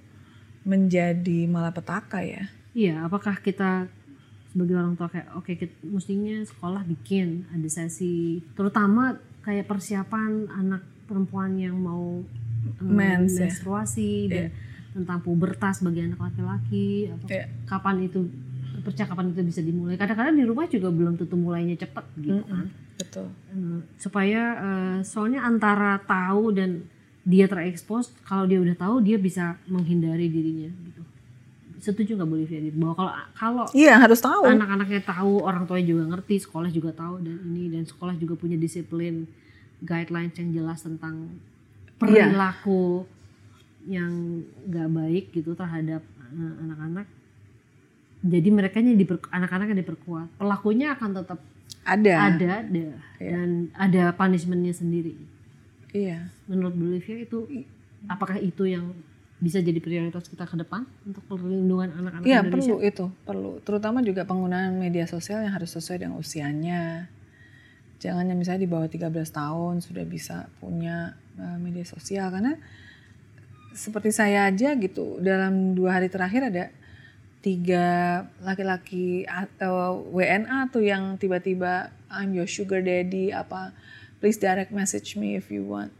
menjadi 0.65 1.45
malapetaka 1.45 2.25
ya. 2.25 2.49
Iya, 2.73 3.05
apakah 3.05 3.37
kita 3.37 3.89
sebagai 4.57 4.73
orang 4.73 4.97
tua 4.97 5.05
kayak 5.05 5.37
oke 5.37 5.53
kita 5.53 5.69
mestinya 5.85 6.41
sekolah 6.41 6.81
bikin 6.81 7.45
ada 7.53 7.69
sesi 7.69 8.41
terutama 8.57 9.13
kayak 9.45 9.69
persiapan 9.69 10.49
anak 10.49 10.81
perempuan 11.05 11.53
yang 11.55 11.77
mau 11.77 12.25
eh, 12.65 12.81
Mens, 12.81 13.37
ya. 13.37 13.45
menstruasi 13.45 14.11
dan 14.25 14.49
tentang 14.97 15.21
pubertas 15.21 15.85
bagi 15.85 16.01
anak 16.01 16.17
laki-laki 16.17 17.13
apa 17.13 17.25
Iya. 17.29 17.45
kapan 17.69 18.01
itu 18.01 18.25
percakapan 18.81 19.29
itu 19.29 19.45
bisa 19.45 19.61
dimulai 19.61 19.93
kadang-kadang 19.93 20.33
di 20.33 20.41
rumah 20.41 20.65
juga 20.65 20.89
belum 20.89 21.21
tentu 21.21 21.37
mulainya 21.37 21.77
cepet 21.77 22.05
gitu 22.17 22.41
kan 22.49 22.65
Betul. 22.97 23.29
Eh, 23.53 23.79
supaya 24.01 24.41
eh, 24.57 24.97
soalnya 25.05 25.45
antara 25.45 26.01
tahu 26.01 26.49
dan 26.49 26.81
dia 27.21 27.45
terekspos 27.45 28.09
kalau 28.25 28.49
dia 28.49 28.57
udah 28.57 28.73
tahu 28.73 29.05
dia 29.05 29.21
bisa 29.21 29.61
menghindari 29.69 30.25
dirinya 30.27 30.73
gitu 30.81 31.05
setuju 31.77 32.17
nggak 32.17 32.27
Bolivia 32.27 32.59
gitu 32.59 32.77
bahwa 32.77 32.95
kalau 32.95 33.11
kalau 33.33 33.65
Iya, 33.71 33.97
harus 33.97 34.17
tahu. 34.17 34.45
anak-anaknya 34.45 35.01
tahu 35.01 35.41
orang 35.41 35.63
tuanya 35.65 35.85
juga 35.87 36.03
ngerti 36.09 36.41
sekolah 36.41 36.69
juga 36.69 36.91
tahu 36.91 37.21
dan 37.21 37.37
ini 37.45 37.69
dan 37.69 37.83
sekolah 37.83 38.15
juga 38.15 38.33
punya 38.33 38.57
disiplin 38.57 39.29
guidelines 39.79 40.33
yang 40.35 40.49
jelas 40.53 40.81
tentang 40.81 41.29
Iya. 42.01 42.29
perilaku 42.29 43.05
yang 43.85 44.41
nggak 44.65 44.89
baik 44.89 45.25
gitu 45.31 45.53
terhadap 45.53 46.01
eh, 46.27 46.53
anak-anak 46.61 47.07
jadi 48.19 48.49
mereka 48.49 48.81
diper, 48.81 49.21
anak-anaknya 49.29 49.85
diperkuat 49.85 50.27
pelakunya 50.35 50.91
akan 50.91 51.09
tetap 51.15 51.39
Ada. 51.83 52.13
ada 52.35 52.51
ada 52.59 52.85
dan 53.17 53.49
ada 53.71 54.03
punishmentnya 54.11 54.73
sendiri 54.73 55.15
Iya. 55.89 56.27
menurut 56.45 56.73
Bolivia 56.73 57.17
itu 57.17 57.47
apakah 58.05 58.37
itu 58.37 58.67
yang 58.67 58.91
bisa 59.37 59.61
jadi 59.61 59.77
prioritas 59.77 60.25
kita 60.25 60.49
ke 60.49 60.57
depan 60.57 60.81
untuk 61.05 61.21
perlindungan 61.29 61.93
anak-anak 61.93 62.25
Iya 62.25 62.41
Indonesia? 62.41 62.73
perlu 62.73 62.75
itu 62.81 63.05
perlu. 63.21 63.51
Terutama 63.61 64.01
juga 64.01 64.25
penggunaan 64.25 64.81
media 64.81 65.05
sosial 65.05 65.45
yang 65.45 65.53
harus 65.53 65.69
sesuai 65.77 66.01
dengan 66.01 66.17
usianya. 66.17 67.05
Jangan 68.01 68.25
yang 68.29 68.37
misalnya 68.37 68.65
di 68.65 68.69
bawah 68.69 68.89
13 68.89 69.13
tahun 69.29 69.75
sudah 69.85 70.05
bisa 70.09 70.49
punya 70.57 71.13
uh, 71.37 71.57
media 71.61 71.85
sosial. 71.85 72.33
Karena 72.33 72.57
seperti 73.77 74.09
saya 74.09 74.49
aja 74.49 74.73
gitu 74.73 75.21
dalam 75.21 75.77
dua 75.77 76.01
hari 76.01 76.09
terakhir 76.09 76.49
ada 76.49 76.73
tiga 77.45 78.25
laki-laki 78.41 79.29
atau 79.29 80.01
WNA 80.09 80.73
tuh 80.73 80.81
yang 80.81 81.21
tiba-tiba 81.21 81.93
I'm 82.09 82.33
your 82.33 82.49
sugar 82.49 82.81
daddy 82.81 83.29
apa 83.29 83.77
please 84.17 84.41
direct 84.41 84.73
message 84.73 85.13
me 85.13 85.37
if 85.37 85.53
you 85.53 85.61
want 85.61 85.93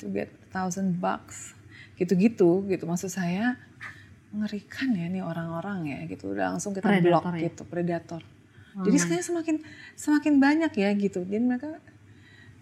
to 0.00 0.08
get 0.08 0.32
thousand 0.48 1.04
bucks 1.04 1.52
gitu-gitu 1.96 2.66
gitu. 2.68 2.84
Maksud 2.84 3.10
saya 3.12 3.56
mengerikan 4.32 4.92
ya 4.96 5.06
nih 5.12 5.20
orang-orang 5.24 5.88
ya 5.88 5.98
gitu. 6.08 6.32
Udah 6.32 6.56
langsung 6.56 6.72
kita 6.72 6.88
Predator 6.88 7.10
blok 7.10 7.24
ya? 7.36 7.40
gitu 7.48 7.62
predator. 7.68 8.22
Jadi 8.72 8.96
sekarang 8.96 9.24
semakin 9.24 9.56
semakin 9.94 10.34
banyak 10.40 10.72
ya 10.72 10.90
gitu. 10.96 11.20
Dan 11.28 11.48
mereka 11.52 11.76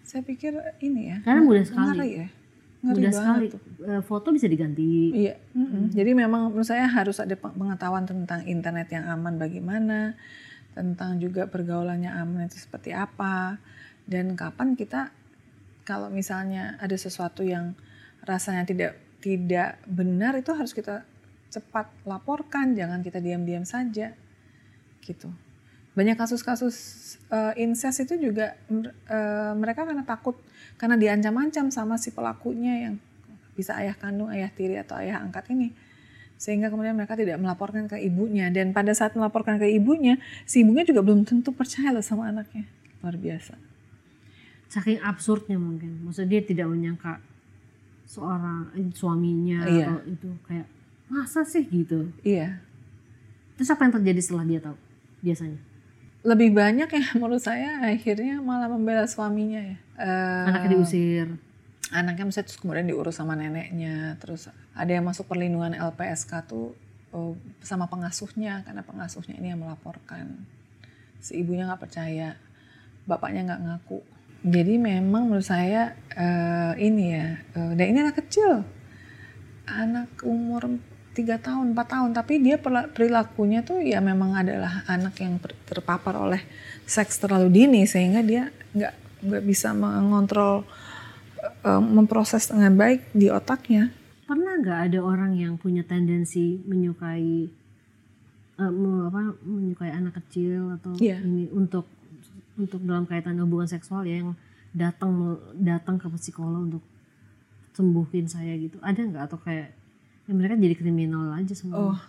saya 0.03 0.27
pikir 0.27 0.59
ini 0.83 1.15
ya 1.15 1.17
Karena 1.23 1.47
mudah 1.47 1.63
sekali. 1.63 1.87
ngeri 1.87 2.11
ya. 2.11 2.29
Ngeri 2.81 2.97
mudah 2.99 3.13
banget 3.13 3.23
sekali. 3.23 3.47
tuh. 3.53 3.61
Eh, 3.87 4.03
foto 4.03 4.29
bisa 4.33 4.47
diganti. 4.49 5.13
Iya, 5.13 5.35
mm-mm. 5.53 5.93
jadi 5.93 6.11
memang 6.17 6.49
menurut 6.51 6.65
saya 6.65 6.89
harus 6.89 7.21
ada 7.21 7.37
peng- 7.37 7.53
pengetahuan 7.53 8.09
tentang 8.09 8.41
internet 8.49 8.89
yang 8.89 9.05
aman 9.05 9.37
bagaimana, 9.37 10.17
tentang 10.73 11.21
juga 11.21 11.45
pergaulannya 11.47 12.09
aman 12.09 12.49
itu 12.49 12.57
seperti 12.57 12.97
apa, 12.97 13.61
dan 14.09 14.33
kapan 14.33 14.81
kita 14.81 15.13
kalau 15.85 16.09
misalnya 16.09 16.81
ada 16.81 16.97
sesuatu 16.97 17.45
yang 17.45 17.77
rasanya 18.25 18.65
tidak 18.65 18.97
tidak 19.21 19.81
benar 19.85 20.37
itu 20.41 20.51
harus 20.57 20.73
kita 20.73 21.05
cepat 21.51 21.91
laporkan, 22.09 22.73
jangan 22.73 23.05
kita 23.05 23.19
diam-diam 23.21 23.67
saja, 23.69 24.15
gitu. 25.05 25.29
Banyak 25.93 26.17
kasus-kasus 26.17 26.77
eh, 27.29 27.53
incest 27.61 28.07
itu 28.07 28.31
juga 28.31 28.55
eh, 28.71 29.53
mereka 29.59 29.85
karena 29.85 30.07
takut 30.07 30.39
karena 30.79 30.97
diancam-ancam 30.97 31.69
sama 31.69 31.99
si 31.99 32.15
pelakunya 32.15 32.89
yang 32.89 32.95
bisa 33.59 33.77
ayah 33.77 33.93
kandung, 33.99 34.31
ayah 34.31 34.49
tiri 34.49 34.79
atau 34.81 34.97
ayah 35.03 35.21
angkat 35.21 35.51
ini. 35.53 35.75
Sehingga 36.41 36.73
kemudian 36.73 36.97
mereka 36.97 37.19
tidak 37.21 37.37
melaporkan 37.37 37.85
ke 37.85 38.01
ibunya 38.01 38.49
dan 38.49 38.73
pada 38.73 38.97
saat 38.97 39.13
melaporkan 39.13 39.61
ke 39.61 39.69
ibunya, 39.69 40.17
si 40.49 40.65
ibunya 40.65 40.89
juga 40.89 41.05
belum 41.05 41.29
tentu 41.29 41.53
percaya 41.53 41.93
loh 41.93 42.01
sama 42.01 42.33
anaknya. 42.33 42.65
Luar 43.05 43.19
biasa. 43.21 43.59
saking 44.71 45.03
absurdnya 45.03 45.59
mungkin 45.59 45.99
maksudnya 46.07 46.39
dia 46.39 46.43
tidak 46.47 46.71
menyangka 46.71 47.19
seorang 48.11 48.75
eh, 48.75 48.91
suaminya 48.91 49.63
Iya. 49.71 49.87
atau 49.87 49.99
itu 50.11 50.29
kayak 50.51 50.67
masa 51.07 51.47
sih? 51.47 51.63
gitu. 51.71 52.11
Iya. 52.27 52.59
terus 53.55 53.71
apa 53.71 53.85
yang 53.85 53.95
terjadi 53.95 54.21
setelah 54.25 54.45
dia 54.49 54.59
tahu 54.59 54.77
biasanya? 55.21 55.61
Lebih 56.21 56.51
banyak 56.53 56.89
yang 56.91 57.07
menurut 57.23 57.39
saya 57.39 57.85
akhirnya 57.87 58.41
malah 58.41 58.67
membela 58.67 59.07
suaminya 59.07 59.61
ya. 59.63 59.77
Eh, 59.95 60.45
anaknya 60.51 60.69
diusir. 60.75 61.29
anaknya 61.91 62.25
misalnya 62.25 62.47
terus 62.47 62.59
kemudian 62.59 62.87
diurus 62.87 63.15
sama 63.15 63.35
neneknya. 63.35 64.15
Terus 64.17 64.49
ada 64.73 64.91
yang 64.91 65.05
masuk 65.05 65.27
perlindungan 65.27 65.75
LPSK 65.75 66.47
tuh 66.47 66.73
oh, 67.11 67.35
sama 67.61 67.85
pengasuhnya 67.87 68.63
karena 68.65 68.81
pengasuhnya 68.81 69.37
ini 69.37 69.53
yang 69.53 69.61
melaporkan. 69.61 70.41
Si 71.21 71.37
ibunya 71.37 71.69
nggak 71.69 71.83
percaya 71.83 72.39
bapaknya 73.05 73.45
nggak 73.45 73.61
ngaku 73.61 74.01
jadi 74.41 74.81
memang 74.81 75.29
menurut 75.29 75.45
saya 75.45 75.93
eh, 76.11 76.73
ini 76.81 77.05
ya 77.13 77.29
eh, 77.55 77.73
dan 77.77 77.85
ini 77.87 77.99
anak 78.01 78.17
kecil. 78.25 78.65
Anak 79.71 80.11
umur 80.27 80.67
tiga 81.13 81.37
tahun 81.37 81.77
4 81.77 81.85
tahun. 81.87 82.11
Tapi 82.17 82.41
dia 82.41 82.57
perilakunya 82.91 83.61
tuh 83.63 83.79
ya 83.85 84.01
memang 84.01 84.35
adalah 84.35 84.83
anak 84.89 85.15
yang 85.21 85.39
terpapar 85.69 86.17
oleh 86.17 86.41
seks 86.89 87.21
terlalu 87.21 87.53
dini 87.53 87.83
sehingga 87.85 88.25
dia 88.25 88.51
nggak 88.75 88.95
nggak 89.29 89.43
bisa 89.45 89.77
mengontrol 89.77 90.65
eh, 91.67 91.83
memproses 91.83 92.49
dengan 92.49 92.75
baik 92.75 93.13
di 93.13 93.29
otaknya. 93.29 93.93
Pernah 94.25 94.63
nggak 94.63 94.81
ada 94.91 94.99
orang 95.03 95.35
yang 95.37 95.59
punya 95.59 95.83
tendensi 95.83 96.63
menyukai 96.65 97.51
me- 98.61 99.09
apa 99.09 99.35
menyukai 99.41 99.91
anak 99.91 100.21
kecil 100.21 100.77
atau 100.77 100.93
Iya. 100.97 101.21
ini 101.25 101.49
untuk 101.49 101.89
untuk 102.61 102.85
dalam 102.85 103.09
kaitan 103.09 103.41
hubungan 103.41 103.67
seksual 103.67 104.05
ya 104.05 104.21
yang 104.21 104.37
datang 104.77 105.41
datang 105.57 105.97
ke 105.99 106.07
psikolog 106.15 106.71
untuk 106.71 106.85
sembuhin 107.75 108.27
saya 108.29 108.55
gitu. 108.61 108.77
Ada 108.85 109.01
nggak? 109.01 109.23
Atau 109.31 109.39
kayak 109.41 109.73
ya 110.29 110.33
mereka 110.37 110.55
jadi 110.61 110.77
kriminal 110.77 111.33
aja 111.35 111.55
semua. 111.57 111.97
Oh. 111.97 112.01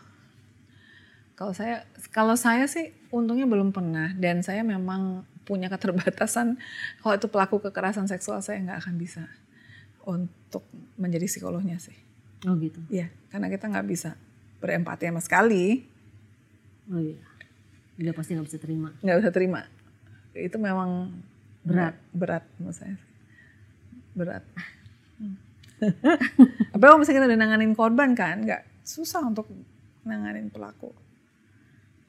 Kalau 1.33 1.53
saya 1.57 1.87
kalau 2.13 2.35
saya 2.37 2.69
sih 2.69 2.93
untungnya 3.09 3.49
belum 3.49 3.73
pernah 3.73 4.13
dan 4.13 4.45
saya 4.45 4.61
memang 4.61 5.25
punya 5.47 5.71
keterbatasan. 5.73 6.59
Kalau 7.01 7.13
itu 7.17 7.27
pelaku 7.31 7.57
kekerasan 7.63 8.05
seksual 8.05 8.43
saya 8.45 8.61
nggak 8.61 8.79
akan 8.85 8.95
bisa 8.99 9.25
untuk 10.05 10.65
menjadi 10.97 11.25
psikolognya 11.25 11.77
sih. 11.77 11.97
oh 12.49 12.57
gitu. 12.57 12.81
Iya, 12.89 13.13
karena 13.29 13.53
kita 13.53 13.69
nggak 13.69 13.85
bisa 13.85 14.17
berempati 14.57 15.09
sama 15.09 15.21
sekali, 15.21 15.85
oh 16.89 17.01
iya. 17.01 17.21
Dia 18.01 18.13
pasti 18.17 18.33
nggak 18.33 18.47
bisa 18.49 18.57
terima. 18.57 18.89
Nggak 19.05 19.17
bisa 19.21 19.31
terima. 19.33 19.61
Itu 20.35 20.57
memang 20.57 21.11
Berat. 21.61 21.95
berat 22.09 22.43
menurut 22.57 22.77
saya. 22.77 22.97
Berat. 24.17 24.43
Hmm. 25.21 25.37
Apalagi 26.73 26.89
kalau 26.89 26.99
misalnya 27.01 27.17
kita 27.21 27.27
udah 27.29 27.39
nanganin 27.39 27.73
korban 27.77 28.17
kan, 28.17 28.41
nggak 28.41 28.61
susah 28.81 29.21
untuk 29.29 29.45
nanganin 30.01 30.49
pelaku. 30.49 30.89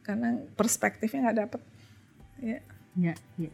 Karena 0.00 0.40
perspektifnya 0.56 1.30
nggak 1.30 1.38
dapet. 1.46 1.61
Ya. 2.42 2.58
ya, 2.98 3.14
ya. 3.38 3.50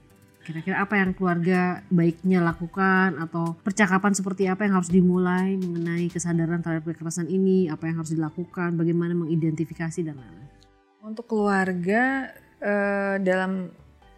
kira-kira 0.49 0.81
apa 0.81 0.97
yang 0.97 1.13
keluarga 1.13 1.85
baiknya 1.93 2.41
lakukan 2.41 3.21
atau 3.21 3.53
percakapan 3.61 4.17
seperti 4.17 4.49
apa 4.49 4.65
yang 4.65 4.81
harus 4.81 4.89
dimulai 4.89 5.61
mengenai 5.61 6.09
kesadaran 6.09 6.65
terhadap 6.65 6.89
kekerasan 6.89 7.29
ini 7.29 7.69
apa 7.69 7.85
yang 7.85 8.01
harus 8.01 8.17
dilakukan 8.17 8.81
bagaimana 8.81 9.13
mengidentifikasi 9.13 10.09
dan 10.09 10.17
lain-lain 10.17 10.49
Untuk 11.05 11.29
keluarga 11.29 12.33
eh, 12.65 13.21
dalam 13.21 13.69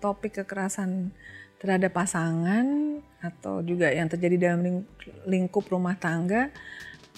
topik 0.01 0.43
kekerasan 0.43 1.13
terhadap 1.61 1.93
pasangan, 1.93 2.99
atau 3.21 3.61
juga 3.61 3.93
yang 3.93 4.09
terjadi 4.09 4.51
dalam 4.51 4.89
lingkup 5.29 5.69
rumah 5.69 5.93
tangga 6.01 6.49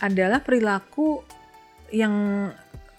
adalah 0.02 0.42
perilaku 0.42 1.22
yang 1.94 2.14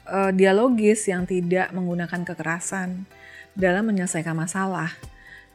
uh, 0.08 0.32
dialogis 0.32 1.12
yang 1.12 1.28
tidak 1.28 1.76
menggunakan 1.76 2.24
kekerasan 2.24 3.04
dalam 3.52 3.92
menyelesaikan 3.92 4.32
masalah 4.32 4.96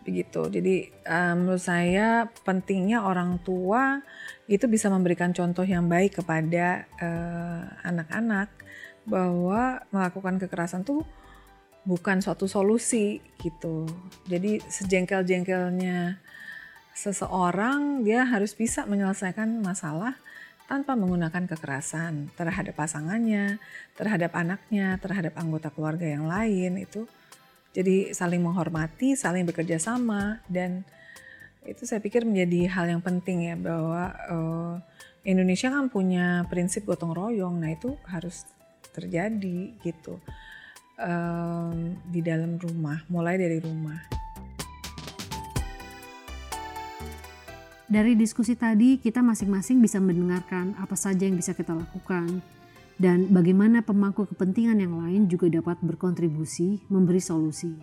begitu. 0.04 0.44
Jadi 0.52 0.92
uh, 1.08 1.32
menurut 1.32 1.64
saya 1.64 2.28
pentingnya 2.44 3.00
orang 3.00 3.40
tua 3.40 4.04
itu 4.44 4.68
bisa 4.68 4.92
memberikan 4.92 5.32
contoh 5.32 5.64
yang 5.64 5.88
baik 5.88 6.20
kepada 6.20 6.84
anak-anak 7.84 8.48
uh, 8.48 8.66
bahwa 9.08 9.80
melakukan 9.88 10.36
kekerasan 10.36 10.84
tuh 10.84 11.00
bukan 11.88 12.20
suatu 12.20 12.44
solusi 12.44 13.24
gitu. 13.40 13.88
Jadi 14.28 14.60
sejengkel-jengkelnya 14.60 16.20
seseorang 16.92 18.04
dia 18.04 18.28
harus 18.28 18.52
bisa 18.52 18.84
menyelesaikan 18.84 19.64
masalah 19.64 20.20
tanpa 20.68 20.92
menggunakan 21.00 21.48
kekerasan 21.48 22.28
terhadap 22.36 22.76
pasangannya, 22.76 23.56
terhadap 23.96 24.36
anaknya, 24.36 25.00
terhadap 25.00 25.32
anggota 25.40 25.72
keluarga 25.72 26.04
yang 26.04 26.28
lain 26.28 26.76
itu. 26.76 27.08
Jadi 27.72 28.12
saling 28.12 28.44
menghormati, 28.44 29.16
saling 29.16 29.48
bekerja 29.48 29.80
sama 29.80 30.44
dan 30.44 30.84
itu 31.64 31.88
saya 31.88 32.04
pikir 32.04 32.28
menjadi 32.28 32.68
hal 32.68 32.84
yang 32.92 33.00
penting 33.00 33.48
ya 33.48 33.56
bahwa 33.56 34.12
uh, 34.28 34.74
Indonesia 35.24 35.72
kan 35.72 35.88
punya 35.88 36.44
prinsip 36.52 36.84
gotong 36.84 37.16
royong. 37.16 37.60
Nah, 37.60 37.72
itu 37.72 37.96
harus 38.08 38.44
terjadi 38.92 39.76
gitu. 39.80 40.20
Um, 40.98 41.94
di 42.10 42.18
dalam 42.18 42.58
rumah, 42.58 43.06
mulai 43.06 43.38
dari 43.38 43.62
rumah. 43.62 44.02
Dari 47.86 48.18
diskusi 48.18 48.58
tadi, 48.58 48.98
kita 48.98 49.22
masing-masing 49.22 49.78
bisa 49.78 50.02
mendengarkan 50.02 50.74
apa 50.74 50.98
saja 50.98 51.22
yang 51.22 51.38
bisa 51.38 51.54
kita 51.54 51.70
lakukan, 51.70 52.42
dan 52.98 53.30
bagaimana 53.30 53.78
pemangku 53.78 54.26
kepentingan 54.26 54.82
yang 54.82 54.98
lain 54.98 55.30
juga 55.30 55.46
dapat 55.46 55.78
berkontribusi 55.86 56.82
memberi 56.90 57.22
solusi. 57.22 57.78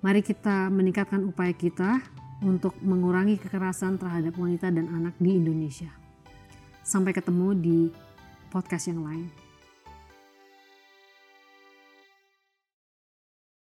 Mari 0.00 0.24
kita 0.24 0.72
meningkatkan 0.72 1.28
upaya 1.28 1.52
kita 1.52 2.00
untuk 2.40 2.72
mengurangi 2.80 3.36
kekerasan 3.36 4.00
terhadap 4.00 4.32
wanita 4.40 4.72
dan 4.72 4.88
anak 4.88 5.12
di 5.20 5.36
Indonesia. 5.36 5.92
Sampai 6.80 7.12
ketemu 7.12 7.52
di 7.52 7.78
podcast 8.48 8.88
yang 8.88 9.04
lain. 9.04 9.47